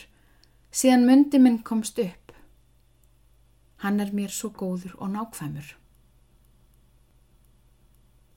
síðan 0.75 1.05
myndi 1.07 1.39
minn 1.39 1.61
komst 1.67 2.01
upp. 2.03 2.33
Hann 3.85 4.01
er 4.03 4.11
mér 4.17 4.33
svo 4.35 4.51
góður 4.51 4.97
og 4.99 5.13
nákvæmur. 5.15 5.69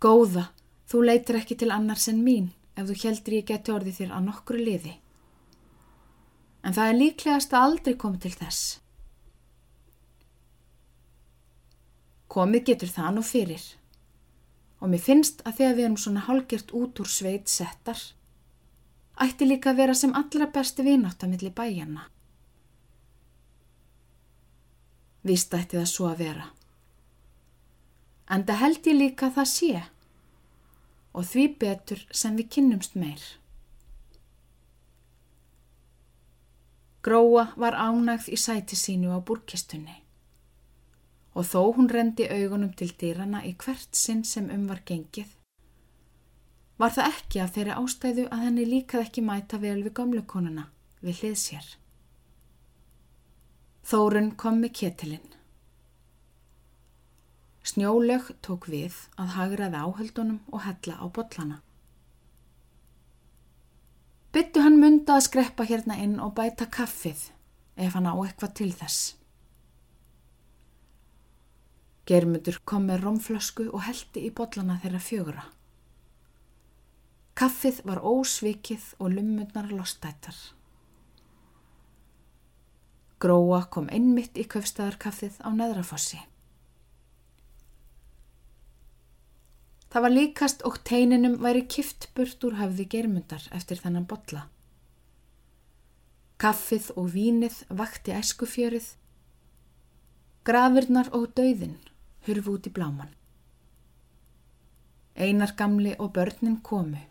Góða, 0.03 0.49
þú 0.87 1.01
leitir 1.07 1.39
ekki 1.39 1.57
til 1.59 1.71
annars 1.73 2.09
en 2.11 2.21
mín 2.23 2.51
ef 2.77 2.87
þú 2.89 2.95
heldur 3.03 3.37
ég 3.37 3.49
geti 3.49 3.73
orðið 3.73 3.99
þér 3.99 4.15
að 4.17 4.25
nokkru 4.29 4.61
liði. 4.61 4.95
En 6.63 6.75
það 6.75 6.89
er 6.89 6.99
líklegast 6.99 7.53
að 7.53 7.67
aldrei 7.67 7.93
komið 7.99 8.25
til 8.25 8.33
þess. 8.39 8.63
Komið 12.33 12.67
getur 12.71 12.93
það 12.93 13.15
nú 13.17 13.23
fyrir 13.27 13.69
og 14.83 14.89
mér 14.91 14.99
finnst 14.99 15.39
að 15.47 15.59
þegar 15.59 15.75
við 15.77 15.85
erum 15.85 16.01
svona 16.01 16.25
hálgjert 16.25 16.73
út 16.75 16.99
úr 16.99 17.07
sveit 17.07 17.51
settar 17.51 17.99
ætti 19.21 19.45
líka 19.47 19.71
að 19.71 19.79
vera 19.79 19.95
sem 19.95 20.15
allra 20.17 20.49
besti 20.51 20.83
vinátt 20.83 21.23
að 21.23 21.33
milli 21.35 21.51
bæjana. 21.53 22.07
Vist 25.23 25.53
ætti 25.55 25.77
það 25.77 25.89
svo 25.91 26.09
að 26.09 26.23
vera. 26.25 26.49
En 28.33 28.43
það 28.47 28.61
held 28.63 28.89
ég 28.89 28.97
líka 28.97 29.29
að 29.29 29.37
það 29.37 29.49
sé 29.53 29.83
og 31.13 31.27
því 31.29 31.45
betur 31.61 32.01
sem 32.11 32.37
við 32.39 32.49
kynnumst 32.55 32.97
meir. 32.97 33.21
Gróa 37.03 37.49
var 37.59 37.77
ánægð 37.77 38.31
í 38.33 38.39
sæti 38.39 38.79
sínu 38.79 39.11
á 39.11 39.19
búrkistunni 39.19 39.99
og 41.33 41.47
þó 41.49 41.61
hún 41.75 41.89
rendi 41.89 42.27
augunum 42.29 42.73
til 42.77 42.91
dýrana 42.99 43.39
í 43.49 43.55
hvert 43.57 43.97
sinn 43.97 44.21
sem 44.23 44.51
um 44.53 44.67
var 44.69 44.83
gengið 44.85 45.31
Var 46.83 46.91
það 46.91 47.09
ekki 47.09 47.39
af 47.39 47.51
þeirri 47.55 47.75
ástæðu 47.79 48.23
að 48.33 48.43
henni 48.47 48.63
líkað 48.65 49.05
ekki 49.05 49.21
mæta 49.23 49.59
vel 49.61 49.77
við 49.85 49.93
gamlukonuna 49.99 50.65
við 51.05 51.19
hlið 51.21 51.37
sér. 51.39 51.67
Þórun 53.87 54.31
kom 54.39 54.61
með 54.63 54.73
ketilinn. 54.79 55.29
Snjólög 57.63 58.33
tók 58.43 58.67
við 58.67 58.95
að 59.15 59.35
hagraði 59.37 59.79
áhöldunum 59.79 60.39
og 60.51 60.65
hella 60.65 60.97
á 60.99 61.05
botlana. 61.07 61.61
Byttu 64.33 64.63
hann 64.65 64.79
mynda 64.81 65.15
að 65.15 65.27
skreppa 65.29 65.63
hérna 65.69 65.95
inn 66.03 66.17
og 66.19 66.33
bæta 66.35 66.67
kaffið 66.67 67.29
ef 67.79 67.93
hann 67.95 68.09
á 68.09 68.13
eitthvað 68.17 68.55
til 68.59 68.71
þess. 68.75 69.13
Germundur 72.03 72.57
kom 72.67 72.89
með 72.89 73.05
romflösku 73.05 73.69
og 73.69 73.85
heldi 73.85 74.25
í 74.27 74.33
botlana 74.35 74.75
þeirra 74.83 74.99
fjögura. 74.99 75.45
Kaffið 77.39 77.79
var 77.87 78.03
ósvikið 78.03 78.89
og 78.99 79.15
lummundnar 79.15 79.71
lostættar. 79.71 80.35
Gróa 83.23 83.63
kom 83.71 83.87
einmitt 83.87 84.35
í 84.35 84.43
köfstæðarkaffið 84.51 85.39
á 85.47 85.49
neðrafossi. 85.55 86.19
Það 89.93 90.01
var 90.01 90.09
líkast 90.09 90.63
og 90.65 90.79
teininum 90.89 91.35
væri 91.37 91.67
kift 91.69 92.07
burt 92.17 92.41
úr 92.47 92.55
hafði 92.57 92.87
germundar 92.89 93.43
eftir 93.53 93.77
þennan 93.77 94.07
botla. 94.09 94.47
Kaffið 96.41 96.87
og 96.97 97.11
vínið 97.13 97.59
vakti 97.69 98.15
æskufjörið. 98.17 98.87
Grafirnar 100.49 101.11
og 101.13 101.27
dauðin 101.37 101.75
hurfu 102.25 102.55
út 102.57 102.65
í 102.65 102.73
bláman. 102.73 103.11
Einar 105.13 105.53
gamli 105.61 105.93
og 105.99 106.09
börnin 106.17 106.57
komu. 106.65 107.03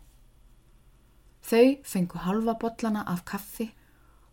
Þau 1.39 1.79
fengu 1.87 2.19
halva 2.25 2.57
botlana 2.59 3.05
af 3.07 3.23
kaffi 3.23 3.69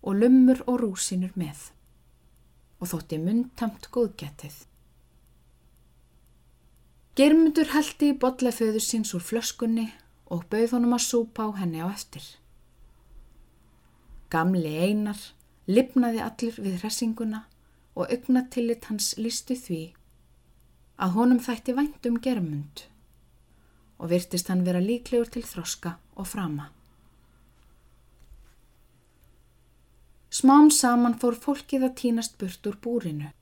og 0.02 0.18
lummur 0.18 0.64
og 0.66 0.82
rúsinur 0.82 1.38
með 1.38 1.70
og 2.80 2.90
þótti 2.90 3.22
myndtamt 3.22 3.86
góðgetið. 3.94 4.69
Germundur 7.18 7.72
heldi 7.74 8.12
botlaföður 8.22 8.84
síns 8.84 9.10
úr 9.18 9.24
flöskunni 9.26 9.88
og 10.30 10.44
bauð 10.52 10.76
honum 10.76 10.94
að 10.94 11.06
súpa 11.08 11.48
á 11.48 11.58
henni 11.58 11.82
á 11.82 11.90
eftir. 11.90 12.22
Gamli 14.30 14.76
einar 14.78 15.18
lipnaði 15.66 16.22
allir 16.22 16.60
við 16.62 16.76
hressinguna 16.84 17.44
og 17.98 18.12
augnatillit 18.14 18.86
hans 18.86 19.16
listi 19.18 19.56
því 19.58 19.80
að 21.02 21.16
honum 21.16 21.42
þætti 21.42 21.74
vænt 21.80 22.06
um 22.06 22.20
germund 22.22 22.84
og 23.98 24.12
virtist 24.14 24.48
hann 24.48 24.62
vera 24.64 24.80
líklegur 24.80 25.32
til 25.34 25.42
þroska 25.44 25.96
og 26.14 26.30
frama. 26.30 26.70
Smám 30.30 30.70
saman 30.70 31.18
fór 31.18 31.34
fólkið 31.34 31.84
að 31.88 31.96
tínast 32.04 32.38
burt 32.38 32.66
úr 32.70 32.78
búrinu. 32.78 33.32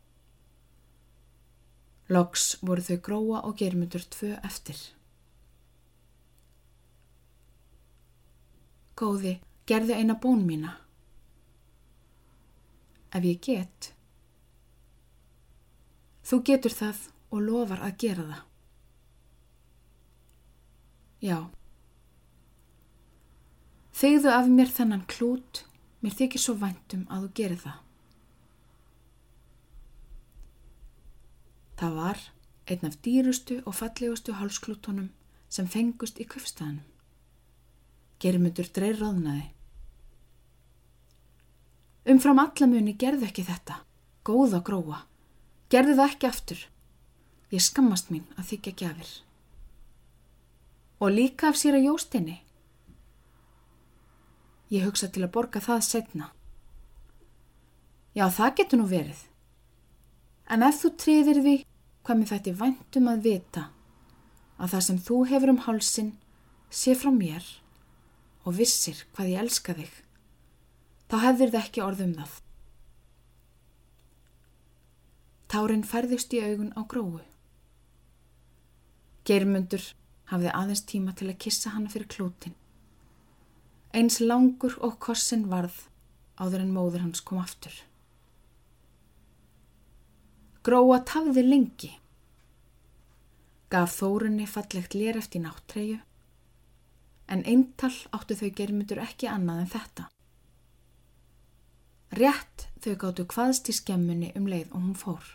Loks 2.08 2.54
voru 2.64 2.84
þau 2.84 2.96
gróa 3.04 3.40
og 3.44 3.58
germundur 3.60 4.04
tvö 4.08 4.32
eftir. 4.46 4.78
Góði, 8.98 9.34
gerðu 9.68 9.94
eina 9.94 10.16
bón 10.18 10.46
mína. 10.48 10.72
Ef 13.12 13.24
ég 13.24 13.40
get. 13.44 13.92
Þú 16.24 16.40
getur 16.48 16.74
það 16.74 17.04
og 17.28 17.44
lofar 17.44 17.84
að 17.84 17.96
gera 18.00 18.24
það. 18.30 18.42
Já. 21.28 21.38
Þegðu 23.98 24.32
af 24.32 24.48
mér 24.48 24.72
þennan 24.72 25.04
klút, 25.10 25.64
mér 26.00 26.16
þykir 26.18 26.42
svo 26.42 26.56
væntum 26.60 27.04
að 27.10 27.26
þú 27.26 27.30
gerir 27.40 27.62
það. 27.66 27.78
Það 31.78 31.94
var 31.94 32.22
einn 32.68 32.88
af 32.88 32.96
dýrustu 33.04 33.60
og 33.64 33.76
fallegustu 33.78 34.34
hálsklútonum 34.34 35.12
sem 35.48 35.68
fengust 35.70 36.18
í 36.20 36.26
köfstæðanum. 36.28 36.84
Germundur 38.18 38.66
dreir 38.74 38.98
ráðnaði. 38.98 39.46
Umfram 42.08 42.40
allamuni 42.42 42.96
gerðu 42.98 43.28
ekki 43.28 43.44
þetta, 43.46 43.82
góða 44.26 44.60
gróa, 44.64 45.04
gerðu 45.70 45.94
það 46.00 46.12
ekki 46.12 46.28
aftur. 46.28 46.66
Ég 47.52 47.64
skammast 47.64 48.10
mín 48.12 48.26
að 48.36 48.50
þykja 48.50 48.74
gjafir. 48.82 49.10
Og 50.98 51.14
líka 51.14 51.52
af 51.52 51.56
sér 51.60 51.78
að 51.78 51.86
jóstinni. 51.88 52.40
Ég 54.74 54.84
hugsa 54.84 55.08
til 55.08 55.22
að 55.24 55.32
borga 55.36 55.62
það 55.64 55.84
setna. 55.86 56.32
Já, 58.18 58.26
það 58.26 58.54
getur 58.58 58.82
nú 58.82 58.88
verið. 58.90 59.20
En 60.48 60.64
ef 60.66 60.80
þú 60.82 60.90
triðir 60.98 61.40
því 61.44 61.56
hvað 62.08 62.20
mér 62.22 62.30
þetta 62.32 62.54
væntum 62.56 63.08
að 63.12 63.24
vita 63.28 63.64
að 64.56 64.72
það 64.72 64.84
sem 64.88 65.00
þú 65.06 65.16
hefur 65.28 65.52
um 65.52 65.62
hálsin 65.66 66.10
sé 66.80 66.96
frá 66.96 67.12
mér 67.12 67.44
og 68.48 68.56
vissir 68.56 69.04
hvað 69.12 69.32
ég 69.34 69.42
elska 69.44 69.76
þig, 69.76 69.90
þá 71.12 71.16
hefðir 71.26 71.52
það 71.52 71.66
ekki 71.66 71.84
orðum 71.84 72.14
það. 72.16 72.36
Tárin 75.52 75.84
færðist 75.84 76.32
í 76.32 76.40
augun 76.44 76.72
á 76.72 76.80
gróu. 76.88 77.20
Geirmundur 79.28 79.84
hafði 80.32 80.56
aðeins 80.56 80.84
tíma 80.88 81.12
til 81.12 81.28
að 81.28 81.40
kissa 81.44 81.76
hana 81.76 81.92
fyrir 81.92 82.08
klútin 82.08 82.56
eins 83.92 84.20
langur 84.20 84.76
og 84.84 84.98
kossin 85.00 85.46
varð 85.48 85.86
áður 86.38 86.64
en 86.64 86.74
móður 86.74 87.04
hans 87.06 87.22
kom 87.24 87.40
aftur. 87.40 87.72
Gróa 90.62 91.00
tafði 91.08 91.44
lengi, 91.46 91.90
gaf 93.72 93.96
þórunni 94.00 94.46
fallegt 94.48 94.94
lér 94.96 95.18
eftir 95.20 95.44
náttreyju, 95.44 95.98
en 97.28 97.44
eintal 97.44 97.92
áttu 98.16 98.36
þau 98.38 98.50
germyndur 98.60 99.02
ekki 99.02 99.28
annað 99.28 99.64
en 99.64 99.72
þetta. 99.74 100.06
Rétt 102.18 102.68
þau 102.80 102.94
gáttu 103.02 103.26
hvaðst 103.28 103.68
í 103.68 103.74
skemmunni 103.76 104.30
um 104.38 104.48
leið 104.48 104.72
og 104.72 104.80
hún 104.80 104.96
fór. 104.96 105.34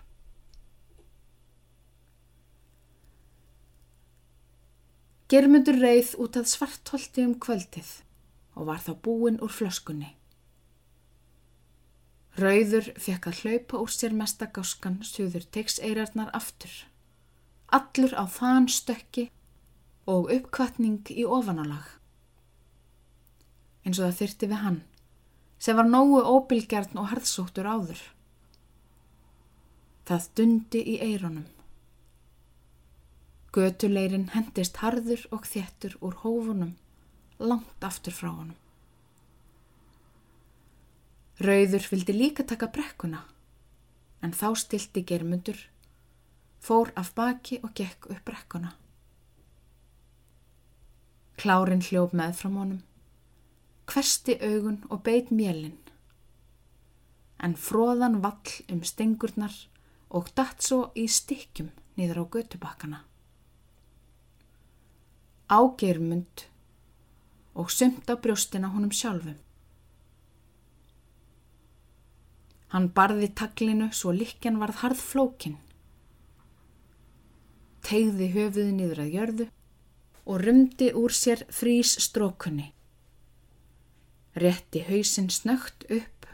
Germundur 5.30 5.78
reið 5.82 6.16
út 6.22 6.36
að 6.38 6.50
svartholti 6.52 7.24
um 7.26 7.38
kvöldið 7.42 7.92
og 8.54 8.68
var 8.68 8.82
þá 8.86 8.92
búin 9.06 9.40
úr 9.42 9.54
flöskunni. 9.54 10.12
Rauður 12.38 12.90
fekk 12.98 13.30
að 13.30 13.40
hlaupa 13.44 13.80
úr 13.82 13.94
sér 13.94 14.14
mesta 14.18 14.50
gáskan 14.50 15.00
suður 15.06 15.46
teikseirarnar 15.54 16.34
aftur. 16.38 16.74
Allur 17.74 18.14
á 18.14 18.24
þann 18.30 18.68
stökki 18.70 19.30
og 20.10 20.30
uppkvartning 20.36 21.10
í 21.10 21.26
ofanálag. 21.26 21.88
Eins 23.84 24.00
og 24.00 24.06
það 24.08 24.20
þyrti 24.20 24.50
við 24.52 24.62
hann, 24.64 24.80
sem 25.60 25.80
var 25.80 25.90
nógu 25.90 26.22
óbylgjarn 26.22 27.00
og 27.02 27.10
harðsóttur 27.12 27.68
áður. 27.68 28.04
Það 30.08 30.30
dundi 30.38 30.84
í 30.94 31.00
eironum. 31.02 31.50
Götuleirin 33.54 34.30
hendist 34.34 34.80
harður 34.84 35.26
og 35.32 35.46
þjettur 35.48 35.98
úr 36.02 36.16
hófunum 36.24 36.74
langt 37.40 37.84
aftur 37.84 38.16
frá 38.16 38.32
honum. 38.32 38.58
Rauður 41.44 41.86
vildi 41.92 42.16
líka 42.16 42.46
taka 42.48 42.70
brekkuna, 42.72 43.24
en 44.24 44.34
þá 44.38 44.54
stilti 44.60 45.04
germundur, 45.04 45.58
fór 46.64 46.94
af 46.96 47.12
baki 47.16 47.60
og 47.64 47.74
gekk 47.76 48.08
upp 48.10 48.24
brekkuna. 48.26 48.72
Klárin 51.36 51.84
hljóf 51.84 52.14
með 52.16 52.38
frá 52.40 52.50
honum, 52.54 52.82
hversti 53.90 54.38
augun 54.40 54.80
og 54.90 55.02
beit 55.04 55.32
mjölinn, 55.34 55.80
en 57.44 57.56
fróðan 57.60 58.22
vall 58.24 58.54
um 58.72 58.84
stengurnar 58.88 59.56
og 60.14 60.30
datt 60.38 60.64
svo 60.64 60.94
í 60.96 61.08
stykkjum 61.10 61.74
niður 61.98 62.24
á 62.24 62.26
götubakkana. 62.38 63.00
Ágermund 65.52 66.48
og 67.60 67.74
sumt 67.74 68.08
á 68.08 68.16
brjóstina 68.16 68.72
honum 68.72 68.94
sjálfum. 68.94 69.36
Hann 72.74 72.88
barði 72.90 73.28
taglinu 73.38 73.92
svo 73.94 74.16
likjan 74.16 74.58
varð 74.62 74.80
harð 74.82 75.02
flókin. 75.02 75.60
Tegði 77.84 78.30
höfuði 78.34 78.72
niður 78.72 79.04
að 79.04 79.16
jörðu 79.18 79.48
og 80.24 80.44
rumdi 80.46 80.92
úr 80.96 81.12
sér 81.12 81.44
frís 81.52 81.98
strókunni. 82.06 82.70
Rétti 84.40 84.82
hausin 84.88 85.30
snögt 85.30 85.84
upp, 85.92 86.26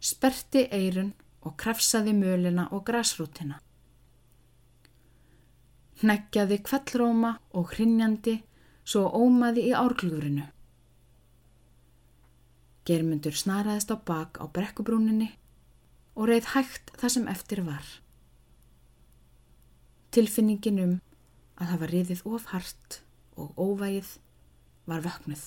sperti 0.00 0.66
eirun 0.74 1.14
og 1.44 1.54
krafsaði 1.60 2.12
mölina 2.16 2.66
og 2.74 2.84
grasrútina. 2.88 3.60
Hneggjaði 6.02 6.58
kvallróma 6.66 7.36
og 7.54 7.72
hrinjandi 7.76 8.40
svo 8.84 9.06
ómaði 9.14 9.68
í 9.70 9.72
árglúrinu. 9.78 10.50
Germundur 12.84 13.36
snaraðist 13.38 13.94
á 13.94 13.96
bak 13.96 14.42
á 14.42 14.44
brekkubrúninni 14.44 15.30
og 16.18 16.28
reið 16.28 16.50
hægt 16.52 16.92
það 16.98 17.14
sem 17.14 17.30
eftir 17.32 17.62
var. 17.64 17.86
Tilfinningin 20.14 20.76
um 20.78 20.90
að 21.58 21.70
hafa 21.72 21.86
riðið 21.90 22.20
ofhart 22.30 23.00
og 23.34 23.56
óvægið 23.58 24.12
var 24.86 25.00
vöknuð. 25.02 25.42